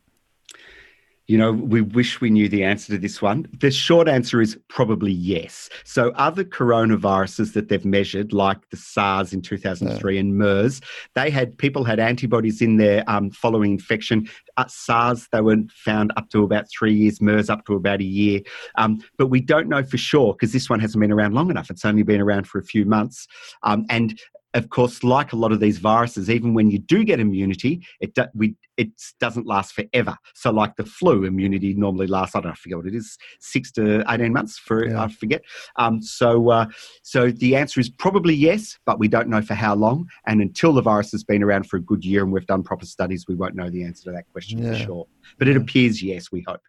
You 1.28 1.36
know, 1.36 1.52
we 1.52 1.82
wish 1.82 2.22
we 2.22 2.30
knew 2.30 2.48
the 2.48 2.64
answer 2.64 2.94
to 2.94 2.98
this 2.98 3.20
one. 3.20 3.46
The 3.60 3.70
short 3.70 4.08
answer 4.08 4.40
is 4.40 4.58
probably 4.68 5.12
yes. 5.12 5.68
So, 5.84 6.10
other 6.12 6.42
coronaviruses 6.42 7.52
that 7.52 7.68
they've 7.68 7.84
measured, 7.84 8.32
like 8.32 8.70
the 8.70 8.78
SARS 8.78 9.34
in 9.34 9.42
2003 9.42 10.18
and 10.18 10.38
MERS, 10.38 10.80
they 11.14 11.28
had 11.28 11.56
people 11.58 11.84
had 11.84 12.00
antibodies 12.00 12.62
in 12.62 12.78
there 12.78 13.04
um, 13.08 13.30
following 13.30 13.72
infection. 13.72 14.26
Uh, 14.56 14.64
SARS, 14.68 15.28
they 15.30 15.42
were 15.42 15.58
found 15.74 16.14
up 16.16 16.30
to 16.30 16.44
about 16.44 16.70
three 16.70 16.94
years, 16.94 17.20
MERS 17.20 17.50
up 17.50 17.66
to 17.66 17.74
about 17.74 18.00
a 18.00 18.04
year. 18.04 18.40
Um, 18.76 19.02
but 19.18 19.26
we 19.26 19.42
don't 19.42 19.68
know 19.68 19.82
for 19.82 19.98
sure 19.98 20.32
because 20.32 20.54
this 20.54 20.70
one 20.70 20.80
hasn't 20.80 21.00
been 21.00 21.12
around 21.12 21.34
long 21.34 21.50
enough. 21.50 21.68
It's 21.68 21.84
only 21.84 22.04
been 22.04 22.22
around 22.22 22.48
for 22.48 22.58
a 22.58 22.64
few 22.64 22.86
months. 22.86 23.28
Um, 23.64 23.84
and 23.90 24.18
of 24.54 24.70
course, 24.70 25.04
like 25.04 25.32
a 25.32 25.36
lot 25.36 25.52
of 25.52 25.60
these 25.60 25.78
viruses, 25.78 26.30
even 26.30 26.54
when 26.54 26.70
you 26.70 26.78
do 26.78 27.04
get 27.04 27.20
immunity, 27.20 27.86
it 28.00 28.14
do, 28.14 28.24
we 28.34 28.54
it 28.76 28.90
doesn't 29.20 29.46
last 29.46 29.74
forever. 29.74 30.16
So, 30.34 30.50
like 30.50 30.76
the 30.76 30.84
flu, 30.84 31.24
immunity 31.24 31.74
normally 31.74 32.06
lasts 32.06 32.34
I 32.34 32.40
don't 32.40 32.46
know, 32.46 32.52
I 32.52 32.56
forget 32.56 32.78
what 32.78 32.86
it 32.86 32.94
is, 32.94 33.18
six 33.40 33.70
to 33.72 34.04
eighteen 34.08 34.32
months 34.32 34.58
for 34.58 34.86
Yeah. 34.88 35.02
I 35.02 35.08
forget. 35.08 35.42
Um, 35.76 36.00
so, 36.00 36.50
uh, 36.50 36.66
so 37.02 37.30
the 37.30 37.56
answer 37.56 37.80
is 37.80 37.90
probably 37.90 38.34
yes, 38.34 38.78
but 38.86 38.98
we 38.98 39.08
don't 39.08 39.28
know 39.28 39.42
for 39.42 39.54
how 39.54 39.74
long. 39.74 40.06
And 40.26 40.40
until 40.40 40.72
the 40.72 40.82
virus 40.82 41.12
has 41.12 41.24
been 41.24 41.42
around 41.42 41.68
for 41.68 41.76
a 41.76 41.82
good 41.82 42.04
year 42.04 42.22
and 42.22 42.32
we've 42.32 42.46
done 42.46 42.62
proper 42.62 42.86
studies, 42.86 43.26
we 43.28 43.34
won't 43.34 43.54
know 43.54 43.68
the 43.68 43.84
answer 43.84 44.04
to 44.04 44.12
that 44.12 44.28
question 44.32 44.62
Yeah. 44.62 44.72
for 44.72 44.78
sure. 44.78 45.06
But 45.38 45.48
it 45.48 45.56
Yeah. 45.56 45.62
appears 45.62 46.02
yes, 46.02 46.32
we 46.32 46.44
hope. 46.46 46.60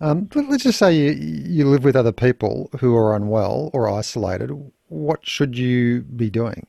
Um, 0.00 0.24
but 0.32 0.48
let's 0.48 0.62
just 0.62 0.78
say 0.78 0.94
you, 0.94 1.10
you 1.10 1.64
live 1.66 1.82
with 1.82 1.96
other 1.96 2.12
people 2.12 2.70
who 2.78 2.94
are 2.96 3.16
unwell 3.16 3.70
or 3.72 3.90
isolated. 3.90 4.52
What 4.88 5.26
should 5.26 5.56
you 5.56 6.02
be 6.02 6.30
doing? 6.30 6.66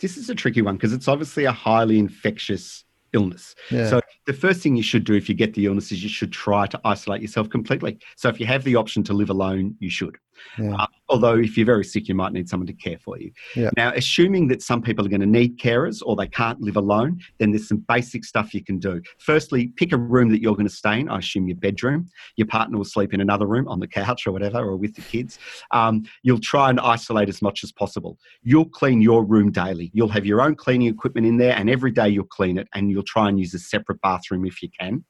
This 0.00 0.16
is 0.16 0.28
a 0.28 0.34
tricky 0.34 0.62
one 0.62 0.76
because 0.76 0.92
it's 0.92 1.08
obviously 1.08 1.44
a 1.44 1.52
highly 1.52 1.98
infectious 1.98 2.84
illness. 3.12 3.54
Yeah. 3.70 3.88
So 3.88 4.00
the 4.26 4.32
first 4.32 4.60
thing 4.60 4.76
you 4.76 4.82
should 4.82 5.04
do 5.04 5.14
if 5.14 5.28
you 5.28 5.34
get 5.34 5.54
the 5.54 5.66
illness 5.66 5.90
is 5.90 6.02
you 6.02 6.08
should 6.08 6.32
try 6.32 6.66
to 6.66 6.80
isolate 6.84 7.22
yourself 7.22 7.48
completely. 7.48 7.98
So 8.16 8.28
if 8.28 8.38
you 8.38 8.46
have 8.46 8.64
the 8.64 8.76
option 8.76 9.02
to 9.04 9.14
live 9.14 9.30
alone, 9.30 9.76
you 9.80 9.90
should. 9.90 10.16
Yeah. 10.58 10.74
Uh, 10.74 10.86
although 11.08 11.36
if 11.36 11.56
you're 11.56 11.66
very 11.66 11.84
sick, 11.84 12.08
you 12.08 12.14
might 12.14 12.32
need 12.32 12.48
someone 12.48 12.66
to 12.66 12.72
care 12.72 12.98
for 12.98 13.18
you. 13.18 13.30
Yeah. 13.54 13.70
Now, 13.76 13.92
assuming 13.94 14.48
that 14.48 14.62
some 14.62 14.82
people 14.82 15.04
are 15.06 15.08
going 15.08 15.20
to 15.20 15.26
need 15.26 15.58
carers 15.58 16.02
or 16.04 16.16
they 16.16 16.26
can't 16.28 16.60
live 16.60 16.76
alone, 16.76 17.20
then 17.38 17.50
there's 17.52 17.68
some 17.68 17.84
basic 17.88 18.24
stuff 18.24 18.54
you 18.54 18.64
can 18.64 18.78
do. 18.78 19.00
Firstly, 19.18 19.68
pick 19.76 19.92
a 19.92 19.96
room 19.96 20.30
that 20.30 20.40
you're 20.40 20.54
going 20.54 20.68
to 20.68 20.74
stay 20.74 21.00
in. 21.00 21.08
I 21.08 21.18
assume 21.18 21.48
your 21.48 21.56
bedroom. 21.56 22.08
Your 22.36 22.46
partner 22.46 22.78
will 22.78 22.84
sleep 22.84 23.14
in 23.14 23.20
another 23.20 23.46
room 23.46 23.68
on 23.68 23.80
the 23.80 23.86
couch 23.86 24.26
or 24.26 24.32
whatever, 24.32 24.58
or 24.58 24.76
with 24.76 24.94
the 24.94 25.02
kids. 25.02 25.38
Um, 25.70 26.04
you'll 26.22 26.40
try 26.40 26.70
and 26.70 26.80
isolate 26.80 27.28
as 27.28 27.42
much 27.42 27.64
as 27.64 27.72
possible. 27.72 28.18
You'll 28.42 28.68
clean 28.68 29.00
your 29.00 29.24
room 29.24 29.50
daily. 29.50 29.90
You'll 29.94 30.08
have 30.08 30.26
your 30.26 30.42
own 30.42 30.54
cleaning 30.54 30.88
equipment 30.88 31.26
in 31.26 31.36
there, 31.36 31.56
and 31.56 31.70
every 31.70 31.90
day 31.90 32.08
you'll 32.08 32.24
clean 32.24 32.58
it, 32.58 32.68
and 32.74 32.90
you'll 32.90 33.02
try 33.02 33.28
and 33.28 33.38
use 33.38 33.54
a 33.54 33.58
separate 33.58 34.00
bathroom 34.00 34.44
if 34.44 34.62
you 34.62 34.68
can. 34.78 35.04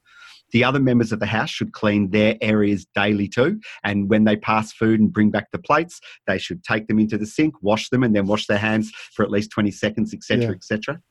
The 0.51 0.63
other 0.63 0.79
members 0.79 1.11
of 1.11 1.19
the 1.19 1.25
house 1.25 1.49
should 1.49 1.73
clean 1.73 2.11
their 2.11 2.37
areas 2.41 2.85
daily 2.95 3.27
too. 3.27 3.59
And 3.83 4.09
when 4.09 4.23
they 4.23 4.35
pass 4.37 4.71
food 4.71 4.99
and 4.99 5.11
bring 5.11 5.29
back 5.29 5.51
the 5.51 5.59
plates, 5.59 5.99
they 6.25 6.37
should 6.37 6.63
take 6.63 6.87
them 6.87 6.99
into 6.99 7.17
the 7.17 7.25
sink, 7.25 7.55
wash 7.61 7.89
them, 7.89 8.03
and 8.03 8.15
then 8.15 8.27
wash 8.27 8.47
their 8.47 8.57
hands 8.57 8.91
for 9.13 9.23
at 9.23 9.31
least 9.31 9.51
20 9.51 9.71
seconds, 9.71 10.13
etc., 10.13 10.45
Yeah. 10.45 10.51
etc. 10.51 11.01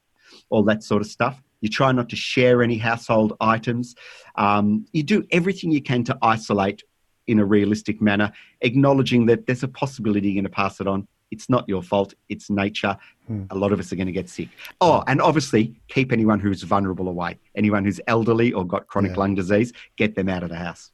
All 0.51 0.63
that 0.65 0.83
sort 0.83 1.03
of 1.03 1.09
stuff. 1.09 1.43
You 1.61 1.69
try 1.69 1.93
not 1.93 2.09
to 2.11 2.17
share 2.17 2.63
any 2.63 2.79
household 2.79 3.35
items. 3.41 3.95
Um, 4.37 4.87
you 4.93 5.03
do 5.03 5.25
everything 5.33 5.71
you 5.71 5.83
can 5.83 6.05
to 6.05 6.19
isolate 6.23 6.83
in 7.27 7.39
a 7.39 7.45
realistic 7.45 8.01
manner, 8.01 8.33
acknowledging 8.61 9.27
that 9.27 9.47
there's 9.47 9.63
a 9.63 9.69
possibility 9.69 10.29
you're 10.29 10.35
going 10.43 10.45
to 10.45 10.51
pass 10.51 10.81
it 10.81 10.87
on. 10.87 11.09
It's 11.37 11.51
not 11.51 11.69
your 11.69 11.83
fault. 11.83 12.15
It's 12.31 12.49
nature. 12.49 12.97
Hmm. 13.27 13.45
A 13.51 13.55
lot 13.55 13.71
of 13.73 13.79
us 13.79 13.93
are 13.93 13.97
going 13.97 14.07
to 14.07 14.13
get 14.13 14.31
sick. 14.31 14.49
Oh, 14.81 15.05
and 15.07 15.21
obviously, 15.21 15.79
keep 15.89 16.11
anyone 16.11 16.41
who's 16.41 16.63
vulnerable 16.63 17.09
away. 17.09 17.39
Anyone 17.55 17.85
who's 17.85 18.01
elderly 18.07 18.55
or 18.55 18.65
got 18.67 18.87
chronic 18.87 19.11
Yeah. 19.13 19.19
lung 19.19 19.35
disease, 19.35 19.75
get 19.97 20.15
them 20.15 20.31
out 20.31 20.43
of 20.43 20.49
the 20.49 20.57
house. 20.57 20.93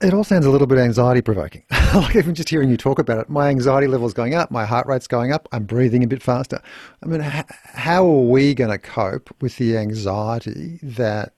It 0.00 0.14
all 0.14 0.22
sounds 0.22 0.46
a 0.46 0.50
little 0.50 0.68
bit 0.68 0.78
anxiety 0.78 1.20
provoking. 1.22 1.64
like 1.94 2.14
even 2.14 2.36
just 2.36 2.48
hearing 2.50 2.70
you 2.70 2.76
talk 2.76 3.00
about 3.00 3.18
it, 3.18 3.28
my 3.28 3.48
anxiety 3.48 3.88
level's 3.88 4.14
going 4.14 4.32
up, 4.32 4.48
my 4.52 4.64
heart 4.64 4.86
rate's 4.86 5.08
going 5.08 5.32
up, 5.32 5.48
I'm 5.50 5.64
breathing 5.64 6.04
a 6.04 6.06
bit 6.06 6.22
faster. 6.22 6.62
I 7.02 7.06
mean, 7.06 7.20
h- 7.20 7.44
how 7.64 8.06
are 8.06 8.22
we 8.22 8.54
going 8.54 8.70
to 8.70 8.78
cope 8.78 9.34
with 9.42 9.56
the 9.56 9.76
anxiety 9.76 10.78
that 10.84 11.32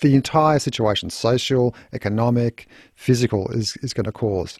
the 0.00 0.16
entire 0.16 0.58
situation, 0.58 1.08
social, 1.08 1.72
economic, 1.92 2.66
physical, 2.96 3.48
is, 3.52 3.76
is 3.76 3.94
going 3.94 4.04
to 4.04 4.12
cause? 4.12 4.58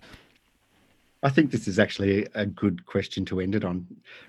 I 1.25 1.31
think 1.31 1.51
this 1.51 1.67
is 1.67 1.79
actually 1.79 2.29
a 2.35 2.45
good 2.45 2.85
question 2.85 3.25
to 3.27 3.41
end 3.41 3.55
it 3.55 3.65
on, 3.65 3.87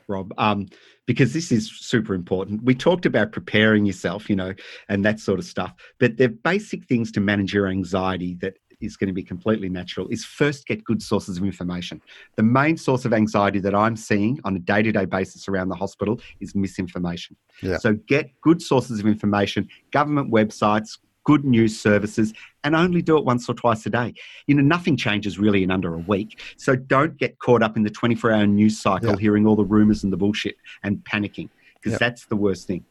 Rob, 0.08 0.34
um, 0.38 0.68
because 1.06 1.34
this 1.34 1.52
is 1.52 1.70
super 1.70 2.14
important. 2.14 2.64
We 2.64 2.74
talked 2.74 3.06
about 3.06 3.34
preparing 3.34 3.86
yourself, 3.86 4.30
you 4.30 4.36
know, 4.38 4.54
and 4.88 5.04
that 5.04 5.20
sort 5.20 5.38
of 5.38 5.46
stuff, 5.46 5.74
but 6.00 6.16
the 6.18 6.30
basic 6.30 6.86
things 6.86 7.12
to 7.12 7.20
manage 7.20 7.54
your 7.54 7.68
anxiety 7.68 8.36
that 8.36 8.56
is 8.80 8.96
going 8.98 9.08
to 9.08 9.14
be 9.14 9.24
completely 9.24 9.70
natural 9.70 10.08
is 10.08 10.24
first 10.24 10.68
get 10.68 10.84
good 10.84 11.02
sources 11.02 11.38
of 11.38 11.44
information. 11.44 12.02
The 12.38 12.44
main 12.44 12.78
source 12.78 13.06
of 13.06 13.14
anxiety 13.14 13.60
that 13.60 13.76
I'm 13.76 13.96
seeing 13.98 14.40
on 14.44 14.56
a 14.56 14.60
day 14.60 14.82
to 14.82 14.92
day 14.92 15.06
basis 15.06 15.48
around 15.48 15.70
the 15.70 15.76
hospital 15.76 16.20
is 16.40 16.56
misinformation. 16.56 17.36
Yeah. 17.62 17.78
So 17.78 17.94
get 17.94 18.30
good 18.42 18.62
sources 18.62 19.00
of 19.00 19.08
information, 19.08 19.68
government 19.92 20.32
websites, 20.32 20.98
good 21.26 21.44
news 21.44 21.78
services, 21.80 22.34
and 22.64 22.76
only 22.76 23.02
do 23.02 23.18
it 23.18 23.26
once 23.26 23.50
or 23.50 23.54
twice 23.54 23.86
a 23.86 23.90
day. 23.90 24.14
You 24.48 24.56
know, 24.56 24.62
nothing 24.64 24.96
changes 24.96 25.38
really 25.38 25.64
in 25.64 25.72
under 25.72 25.94
a 25.94 25.98
week. 25.98 26.40
So 26.56 26.76
don't 26.76 27.18
get 27.18 27.38
caught 27.40 27.62
up 27.62 27.76
in 27.76 27.84
the 27.84 27.90
24 27.90 28.32
hour 28.32 28.48
news 28.48 28.80
cycle, 28.80 29.10
Yeah. 29.10 29.16
hearing 29.20 29.46
all 29.46 29.56
the 29.58 29.66
rumors 29.66 30.04
and 30.04 30.14
the 30.14 30.18
bullshit 30.18 30.56
and 30.84 31.00
panicking, 31.04 31.50
because 31.76 31.94
Yeah. 31.94 31.98
that's 32.00 32.26
the 32.28 32.36
worst 32.38 32.66
thing. 32.68 32.86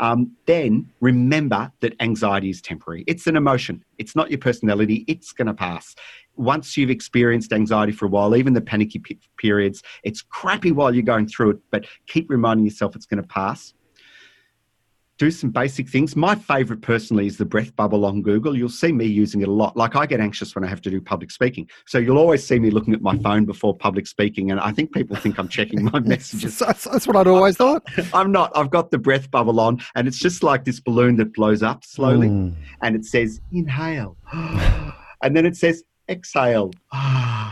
Um, 0.00 0.32
then 0.46 0.88
remember 1.00 1.72
that 1.80 1.94
anxiety 2.00 2.50
is 2.50 2.62
temporary. 2.62 3.02
It's 3.08 3.26
an 3.26 3.36
emotion. 3.36 3.82
It's 3.98 4.14
not 4.14 4.30
your 4.30 4.38
personality. 4.38 5.04
It's 5.08 5.32
going 5.32 5.48
to 5.48 5.54
pass. 5.54 5.96
Once 6.36 6.76
you've 6.76 6.90
experienced 6.90 7.52
anxiety 7.52 7.90
for 7.90 8.04
a 8.06 8.08
while, 8.08 8.36
even 8.36 8.52
the 8.52 8.60
panicky 8.60 9.00
pe- 9.00 9.16
periods, 9.38 9.82
it's 10.04 10.22
crappy 10.22 10.70
while 10.70 10.94
you're 10.94 11.02
going 11.02 11.26
through 11.26 11.50
it, 11.50 11.58
but 11.72 11.84
keep 12.06 12.30
reminding 12.30 12.64
yourself 12.64 12.94
it's 12.94 13.06
going 13.06 13.20
to 13.20 13.26
pass 13.28 13.74
do 15.18 15.30
some 15.30 15.50
basic 15.50 15.88
things. 15.88 16.14
My 16.16 16.34
favorite 16.34 16.80
personally 16.80 17.26
is 17.26 17.36
the 17.36 17.44
breath 17.44 17.74
bubble 17.74 18.04
on 18.04 18.22
Google. 18.22 18.56
You'll 18.56 18.68
see 18.68 18.92
me 18.92 19.04
using 19.04 19.42
it 19.42 19.48
a 19.48 19.52
lot. 19.52 19.76
Like 19.76 19.96
I 19.96 20.06
get 20.06 20.20
anxious 20.20 20.54
when 20.54 20.64
I 20.64 20.68
have 20.68 20.80
to 20.82 20.90
do 20.90 21.00
public 21.00 21.30
speaking. 21.30 21.68
So 21.86 21.98
you'll 21.98 22.18
always 22.18 22.46
see 22.46 22.58
me 22.58 22.70
looking 22.70 22.94
at 22.94 23.02
my 23.02 23.18
phone 23.18 23.44
before 23.44 23.76
public 23.76 24.06
speaking. 24.06 24.50
And 24.52 24.60
I 24.60 24.70
think 24.72 24.92
people 24.92 25.16
think 25.16 25.38
I'm 25.38 25.48
checking 25.48 25.84
my 25.84 25.98
messages. 26.14 26.58
That's, 26.58 26.84
that's 26.84 27.06
what 27.06 27.16
I'd 27.16 27.26
always 27.26 27.56
thought. 27.56 27.82
I'm 28.14 28.30
not. 28.30 28.56
I've 28.56 28.70
got 28.70 28.90
the 28.90 28.98
breath 28.98 29.30
bubble 29.30 29.58
on 29.60 29.80
and 29.96 30.06
it's 30.06 30.18
just 30.18 30.42
like 30.42 30.64
this 30.64 30.80
balloon 30.80 31.16
that 31.16 31.34
blows 31.34 31.62
up 31.62 31.84
slowly 31.84 32.28
Mm. 32.28 32.54
and 32.82 32.94
it 32.96 33.04
says 33.04 33.40
inhale. 33.52 34.16
and 34.32 35.36
then 35.36 35.46
it 35.46 35.56
says 35.56 35.82
exhale. 36.08 36.70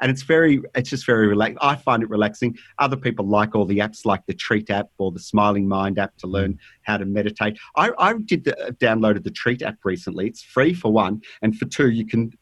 And 0.00 0.10
it's 0.10 0.22
very, 0.22 0.62
it's 0.74 0.90
just 0.90 1.06
very 1.06 1.26
relaxed. 1.26 1.58
I 1.60 1.76
find 1.76 2.02
it 2.02 2.10
relaxing. 2.10 2.56
Other 2.78 2.96
people 2.96 3.26
like 3.26 3.54
all 3.54 3.64
the 3.64 3.78
apps, 3.78 4.04
like 4.04 4.24
the 4.26 4.34
Treat 4.34 4.70
app 4.70 4.88
or 4.98 5.12
the 5.12 5.20
Smiling 5.20 5.68
Mind 5.68 5.98
app, 5.98 6.16
to 6.18 6.26
learn 6.26 6.58
how 6.82 6.96
to 6.96 7.04
meditate. 7.04 7.58
I, 7.76 7.90
I 7.98 8.14
did 8.14 8.44
the, 8.44 8.76
downloaded 8.80 9.24
the 9.24 9.30
Treat 9.30 9.62
app 9.62 9.76
recently. 9.84 10.26
It's 10.26 10.42
free 10.42 10.74
for 10.74 10.92
one, 10.92 11.20
and 11.42 11.56
for 11.56 11.66
two, 11.66 11.90
you 11.90 12.06
can 12.06 12.32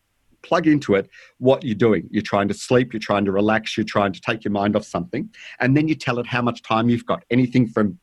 plug 0.42 0.66
into 0.66 0.94
it 0.94 1.11
what 1.38 1.64
you're 1.64 1.75
doing. 1.75 2.09
You're 2.11 2.23
trying 2.23 2.49
to 2.49 2.55
sleep, 2.55 2.92
you're 2.92 3.01
trying 3.01 3.25
to 3.25 3.33
relax, 3.33 3.77
you're 3.77 3.85
trying 3.85 4.12
to 4.12 4.21
take 4.21 4.44
your 4.44 4.53
mind 4.53 4.77
off 4.77 4.85
something, 4.85 5.29
and 5.61 5.77
then 5.77 5.88
you 5.88 5.94
tell 5.94 6.18
it 6.18 6.27
how 6.27 6.42
much 6.42 6.62
time 6.62 6.88
you've 6.88 7.07
got. 7.07 7.25
Anything 7.31 7.66
from 7.66 7.99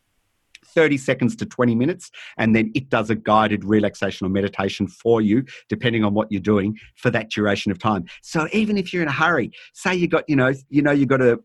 30 0.75 0.97
seconds 0.97 1.35
to 1.37 1.45
20 1.45 1.73
minutes 1.75 2.11
and 2.37 2.55
then 2.55 2.71
it 2.75 2.89
does 2.89 3.09
a 3.09 3.15
guided 3.15 3.63
relaxation 3.63 4.27
or 4.27 4.29
meditation 4.29 4.87
for 4.87 5.21
you 5.21 5.43
depending 5.69 6.03
on 6.03 6.13
what 6.13 6.31
you're 6.31 6.41
doing 6.41 6.77
for 6.95 7.09
that 7.09 7.29
duration 7.31 7.71
of 7.71 7.79
time 7.79 8.05
so 8.21 8.47
even 8.51 8.77
if 8.77 8.93
you're 8.93 9.01
in 9.01 9.07
a 9.07 9.11
hurry 9.11 9.49
say 9.73 9.95
you 9.95 10.07
got 10.07 10.23
you 10.29 10.35
know 10.35 10.53
you 10.69 10.81
know 10.81 10.91
you've 10.91 11.07
got 11.09 11.21
a 11.21 11.39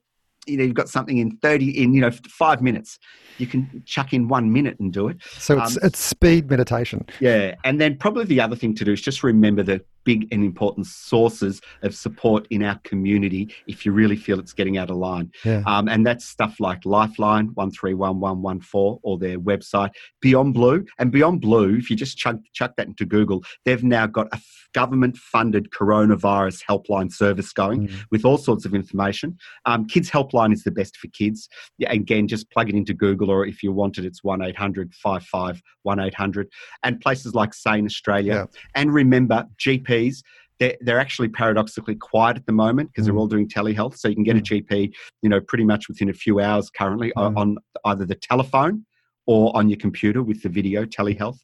you 0.46 0.56
know 0.56 0.64
you've 0.64 0.74
got 0.74 0.88
something 0.88 1.18
in 1.18 1.36
30 1.42 1.82
in 1.82 1.94
you 1.94 2.00
know 2.00 2.10
5 2.10 2.62
minutes 2.62 2.98
you 3.38 3.46
can 3.46 3.82
chuck 3.86 4.12
in 4.12 4.26
1 4.28 4.52
minute 4.52 4.78
and 4.80 4.92
do 4.92 5.08
it 5.08 5.16
So 5.22 5.58
it's, 5.58 5.76
Um, 5.76 5.82
it's 5.84 5.98
speed 6.00 6.50
meditation. 6.50 7.06
yeah 7.20 7.54
and 7.64 7.80
then 7.80 7.96
probably 7.96 8.24
the 8.24 8.40
other 8.40 8.56
thing 8.56 8.74
to 8.76 8.84
do 8.84 8.92
is 8.92 9.00
just 9.00 9.22
remember 9.22 9.62
the 9.62 9.80
big 10.04 10.26
and 10.32 10.44
important 10.44 10.86
sources 10.86 11.60
of 11.82 11.94
support 11.94 12.46
in 12.50 12.62
our 12.62 12.78
community 12.84 13.52
if 13.66 13.84
you 13.84 13.92
really 13.92 14.16
feel 14.16 14.38
it's 14.38 14.52
getting 14.52 14.78
out 14.78 14.90
of 14.90 14.96
line 14.96 15.30
Yeah. 15.44 15.62
um, 15.66 15.88
and 15.88 16.06
that's 16.06 16.24
stuff 16.24 16.58
like 16.60 16.84
Lifeline, 16.84 17.50
131114, 17.54 18.98
or 19.02 19.18
their 19.18 19.38
website, 19.38 19.90
Beyond 20.20 20.54
Blue. 20.54 20.84
And 20.98 21.10
Beyond 21.12 21.40
Blue, 21.40 21.76
if 21.76 21.90
you 21.90 21.96
just 21.96 22.16
chuck, 22.16 22.36
chuck 22.52 22.74
that 22.76 22.86
into 22.86 23.04
Google, 23.04 23.42
they've 23.64 23.82
now 23.84 24.06
got 24.06 24.28
a 24.32 24.40
government 24.72 25.16
funded 25.16 25.68
coronavirus 25.70 26.62
helpline 26.64 27.12
service 27.12 27.52
going 27.52 27.88
Mm. 27.88 28.04
with 28.12 28.24
all 28.24 28.38
sorts 28.38 28.64
of 28.64 28.74
information. 28.74 29.36
Um, 29.66 29.86
kids 29.86 30.08
Helpline 30.10 30.52
is 30.52 30.62
the 30.62 30.70
best 30.70 30.96
for 30.96 31.08
kids. 31.08 31.48
Yeah, 31.78 31.90
again, 31.92 32.28
just 32.28 32.50
plug 32.50 32.68
it 32.68 32.74
into 32.76 32.94
Google, 32.94 33.30
or 33.30 33.44
if 33.46 33.62
you 33.62 33.72
want 33.72 33.98
it, 33.98 34.04
it's 34.04 34.22
1 34.22 34.42
800 34.42 34.94
55 34.94 35.60
1 35.82 35.98
800. 35.98 36.48
And 36.84 37.00
places 37.00 37.34
like 37.34 37.52
Sane 37.54 37.84
Australia. 37.86 38.32
Yeah. 38.34 38.44
And 38.76 38.92
remember, 38.94 39.46
GPs, 39.90 40.22
they're, 40.58 40.76
they're 40.80 41.00
actually 41.00 41.28
paradoxically 41.28 41.94
quiet 41.94 42.36
at 42.36 42.46
the 42.46 42.52
moment 42.52 42.90
because 42.90 43.04
Mm. 43.04 43.06
they're 43.12 43.18
all 43.18 43.26
doing 43.26 43.48
telehealth. 43.48 43.96
So 43.96 44.08
you 44.08 44.14
can 44.14 44.24
get 44.24 44.36
a 44.36 44.40
GP, 44.40 44.94
you 45.22 45.28
know, 45.28 45.40
pretty 45.40 45.64
much 45.64 45.88
within 45.88 46.08
a 46.10 46.12
few 46.14 46.40
hours 46.40 46.70
currently 46.70 47.12
Mm. 47.16 47.36
on 47.36 47.56
either 47.84 48.04
the 48.04 48.14
telephone 48.14 48.84
or 49.26 49.56
on 49.56 49.68
your 49.68 49.78
computer 49.78 50.22
with 50.22 50.42
the 50.42 50.48
video 50.48 50.84
telehealth. 50.84 51.38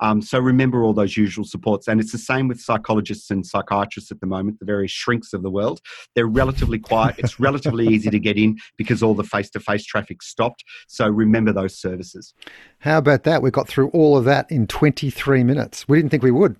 Um, 0.00 0.20
so 0.20 0.38
remember 0.38 0.82
all 0.82 0.92
those 0.92 1.16
usual 1.16 1.44
supports. 1.44 1.88
And 1.88 2.00
it's 2.00 2.12
the 2.12 2.18
same 2.18 2.48
with 2.48 2.60
psychologists 2.60 3.30
and 3.30 3.46
psychiatrists 3.46 4.10
at 4.12 4.20
the 4.20 4.26
moment, 4.26 4.58
the 4.58 4.66
various 4.66 4.92
shrinks 4.92 5.32
of 5.32 5.42
the 5.42 5.48
world. 5.50 5.80
They're 6.14 6.26
relatively 6.26 6.78
quiet. 6.78 7.14
It's 7.18 7.40
relatively 7.48 7.86
easy 7.88 8.10
to 8.10 8.18
get 8.18 8.36
in 8.36 8.58
because 8.76 9.02
all 9.02 9.14
the 9.14 9.24
face 9.24 9.48
to 9.50 9.60
face 9.60 9.86
traffic 9.86 10.22
stopped. 10.22 10.64
So 10.86 11.08
remember 11.08 11.50
those 11.52 11.78
services. 11.78 12.34
How 12.80 12.98
about 12.98 13.22
that? 13.24 13.40
We 13.40 13.50
got 13.50 13.68
through 13.68 13.88
all 13.88 14.18
of 14.18 14.24
that 14.26 14.50
in 14.52 14.66
23 14.66 15.42
minutes. 15.44 15.88
We 15.88 15.96
didn't 15.96 16.10
think 16.10 16.22
we 16.22 16.30
would. 16.30 16.56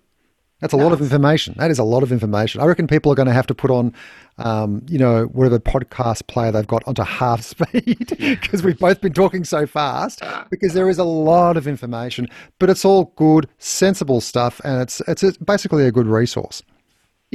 That's 0.61 0.73
a 0.73 0.79
lot 0.79 0.92
of 0.92 1.03
information. 1.03 1.55
That 1.59 1.71
is 1.71 1.79
a 1.79 1.85
lot 1.85 2.03
of 2.03 2.11
information. 2.11 2.62
I 2.62 2.64
reckon 2.64 2.87
people 2.87 3.12
are 3.12 3.14
going 3.14 3.29
to 3.29 3.35
have 3.35 3.47
to 3.49 3.55
put 3.55 3.71
on, 3.71 3.92
um, 4.38 4.85
you 4.88 4.99
know, 4.99 5.25
whatever 5.27 5.59
podcast 5.59 6.27
player 6.29 6.51
they've 6.51 6.66
got 6.66 6.83
onto 6.87 7.03
half 7.03 7.42
speed 7.45 8.16
because 8.19 8.62
we've 8.62 8.79
both 8.79 9.03
been 9.03 9.12
talking 9.12 9.45
so 9.45 9.66
fast. 9.66 10.23
Because 10.49 10.73
there 10.73 10.88
is 10.88 10.99
a 10.99 11.05
lot 11.05 11.59
of 11.59 11.69
information, 11.69 12.27
but 12.59 12.71
it's 12.71 12.85
all 12.87 13.12
good, 13.16 13.49
sensible 13.59 14.23
stuff, 14.23 14.61
and 14.64 14.81
it's 14.81 15.01
it's 15.07 15.23
a, 15.23 15.33
basically 15.45 15.87
a 15.87 15.92
good 15.92 16.07
resource. 16.07 16.62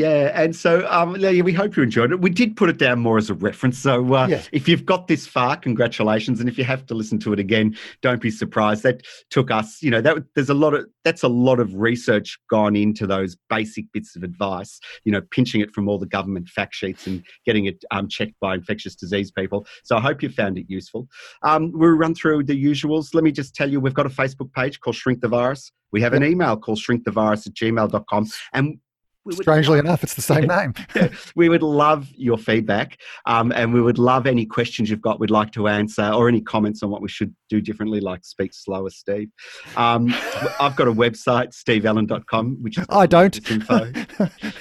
Yeah, 0.01 0.31
and 0.33 0.55
so 0.55 0.87
um, 0.89 1.15
yeah, 1.17 1.41
we 1.43 1.53
hope 1.53 1.77
you 1.77 1.83
enjoyed 1.83 2.11
it. 2.11 2.21
We 2.21 2.31
did 2.31 2.57
put 2.57 2.69
it 2.69 2.77
down 2.77 2.99
more 2.99 3.17
as 3.19 3.29
a 3.29 3.35
reference. 3.35 3.77
So 3.77 4.13
uh, 4.15 4.27
if 4.51 4.67
you've 4.67 4.85
got 4.85 5.07
this 5.07 5.27
far, 5.27 5.55
congratulations. 5.57 6.39
And 6.39 6.49
if 6.49 6.57
you 6.57 6.63
have 6.63 6.87
to 6.87 6.95
listen 6.95 7.19
to 7.19 7.33
it 7.33 7.39
again, 7.39 7.77
don't 8.01 8.19
be 8.21 8.31
surprised. 8.31 8.81
That 8.81 9.03
took 9.29 9.51
us, 9.51 9.81
you 9.83 9.91
know, 9.91 10.01
that 10.01 10.17
there's 10.33 10.49
a 10.49 10.55
lot 10.55 10.73
of 10.73 10.87
that's 11.03 11.21
a 11.21 11.27
lot 11.27 11.59
of 11.59 11.75
research 11.75 12.39
gone 12.49 12.75
into 12.75 13.05
those 13.05 13.37
basic 13.49 13.85
bits 13.91 14.15
of 14.15 14.23
advice. 14.23 14.79
You 15.03 15.11
know, 15.11 15.21
pinching 15.29 15.61
it 15.61 15.71
from 15.71 15.87
all 15.87 15.99
the 15.99 16.07
government 16.07 16.49
fact 16.49 16.73
sheets 16.73 17.05
and 17.05 17.23
getting 17.45 17.65
it 17.65 17.83
um, 17.91 18.07
checked 18.07 18.39
by 18.39 18.55
infectious 18.55 18.95
disease 18.95 19.31
people. 19.31 19.67
So 19.83 19.97
I 19.97 20.01
hope 20.01 20.23
you 20.23 20.29
found 20.29 20.57
it 20.57 20.65
useful. 20.67 21.07
Um, 21.43 21.71
we'll 21.73 21.91
run 21.91 22.15
through 22.15 22.43
the 22.45 22.63
usuals. 22.63 23.13
Let 23.13 23.23
me 23.23 23.31
just 23.31 23.53
tell 23.53 23.69
you, 23.69 23.79
we've 23.79 23.93
got 23.93 24.07
a 24.07 24.09
Facebook 24.09 24.51
page 24.53 24.79
called 24.79 24.95
Shrink 24.95 25.21
the 25.21 25.27
Virus. 25.27 25.71
We 25.91 26.01
have 26.01 26.13
an 26.13 26.23
email 26.23 26.57
called 26.57 26.79
shrinkthevirus 26.79 27.47
at 27.47 27.53
gmail.com. 27.53 28.27
And 28.53 28.77
we 29.23 29.35
would 29.35 29.43
Strangely 29.43 29.77
enough, 29.77 30.03
it's 30.03 30.15
the 30.15 30.21
same 30.21 30.47
name. 30.47 30.73
we 31.35 31.49
would 31.49 31.61
love 31.61 32.09
your 32.15 32.37
feedback 32.37 32.97
um, 33.25 33.51
and 33.51 33.73
we 33.73 33.81
would 33.81 33.99
love 33.99 34.25
any 34.25 34.45
questions 34.45 34.89
you've 34.89 35.01
got 35.01 35.19
we'd 35.19 35.29
like 35.29 35.51
to 35.51 35.67
answer 35.67 36.03
or 36.03 36.27
any 36.27 36.41
comments 36.41 36.81
on 36.81 36.89
what 36.89 37.01
we 37.01 37.09
should 37.09 37.35
do 37.49 37.61
differently 37.61 37.99
like 37.99 38.25
speak 38.25 38.53
slower 38.53 38.89
steve 38.89 39.29
um, 39.77 40.07
i've 40.59 40.75
got 40.75 40.87
a 40.87 40.93
website 40.93 41.53
steveellen.com 41.53 42.57
which 42.61 42.77
is 42.77 42.85
I 42.89 43.05
don't. 43.05 43.51
info 43.51 43.91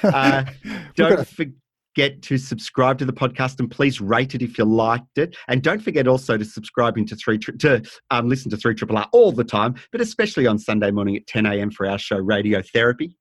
uh, 0.02 0.44
don't 0.94 1.26
forget 1.26 2.22
to 2.22 2.38
subscribe 2.38 2.98
to 2.98 3.04
the 3.04 3.12
podcast 3.12 3.60
and 3.60 3.70
please 3.70 4.00
rate 4.00 4.34
it 4.34 4.42
if 4.42 4.58
you 4.58 4.64
liked 4.64 5.16
it 5.16 5.36
and 5.48 5.62
don't 5.62 5.80
forget 5.80 6.06
also 6.06 6.36
to 6.36 6.44
subscribe 6.44 6.98
into 6.98 7.16
three 7.16 7.38
to 7.38 7.82
um, 8.10 8.28
listen 8.28 8.50
to 8.50 8.56
3 8.56 8.74
triple 8.74 8.98
r 8.98 9.08
all 9.12 9.32
the 9.32 9.44
time 9.44 9.74
but 9.90 10.00
especially 10.00 10.46
on 10.46 10.58
sunday 10.58 10.90
morning 10.90 11.16
at 11.16 11.26
10 11.26 11.46
a.m 11.46 11.70
for 11.70 11.86
our 11.86 11.98
show 11.98 12.18
radio 12.18 12.62
therapy 12.74 13.16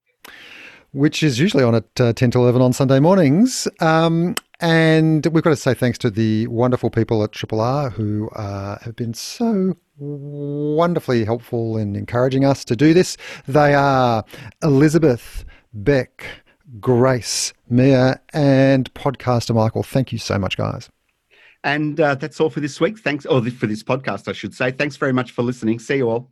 which 0.91 1.23
is 1.23 1.39
usually 1.39 1.63
on 1.63 1.75
at 1.75 2.01
uh, 2.01 2.13
10 2.13 2.31
to 2.31 2.39
11 2.39 2.61
on 2.61 2.73
Sunday 2.73 2.99
mornings. 2.99 3.67
Um, 3.79 4.35
and 4.59 5.25
we've 5.27 5.43
got 5.43 5.51
to 5.51 5.55
say 5.55 5.73
thanks 5.73 5.97
to 5.99 6.09
the 6.09 6.47
wonderful 6.47 6.89
people 6.89 7.23
at 7.23 7.31
Triple 7.31 7.61
R 7.61 7.89
who 7.89 8.29
uh, 8.31 8.77
have 8.79 8.95
been 8.95 9.13
so 9.13 9.77
wonderfully 9.97 11.23
helpful 11.25 11.77
in 11.77 11.95
encouraging 11.95 12.45
us 12.45 12.65
to 12.65 12.75
do 12.75 12.93
this. 12.93 13.17
They 13.47 13.73
are 13.73 14.23
Elizabeth, 14.63 15.45
Beck, 15.73 16.25
Grace, 16.79 17.53
Mia, 17.69 18.19
and 18.33 18.93
podcaster 18.93 19.55
Michael. 19.55 19.83
Thank 19.83 20.11
you 20.11 20.17
so 20.17 20.37
much, 20.37 20.57
guys. 20.57 20.89
And 21.63 21.99
uh, 21.99 22.15
that's 22.15 22.39
all 22.39 22.49
for 22.49 22.61
this 22.61 22.79
week. 22.79 22.99
Thanks, 22.99 23.25
or 23.25 23.43
for 23.49 23.67
this 23.67 23.83
podcast, 23.83 24.27
I 24.27 24.33
should 24.33 24.53
say. 24.53 24.71
Thanks 24.71 24.95
very 24.95 25.13
much 25.13 25.31
for 25.31 25.41
listening. 25.41 25.79
See 25.79 25.97
you 25.97 26.09
all. 26.09 26.31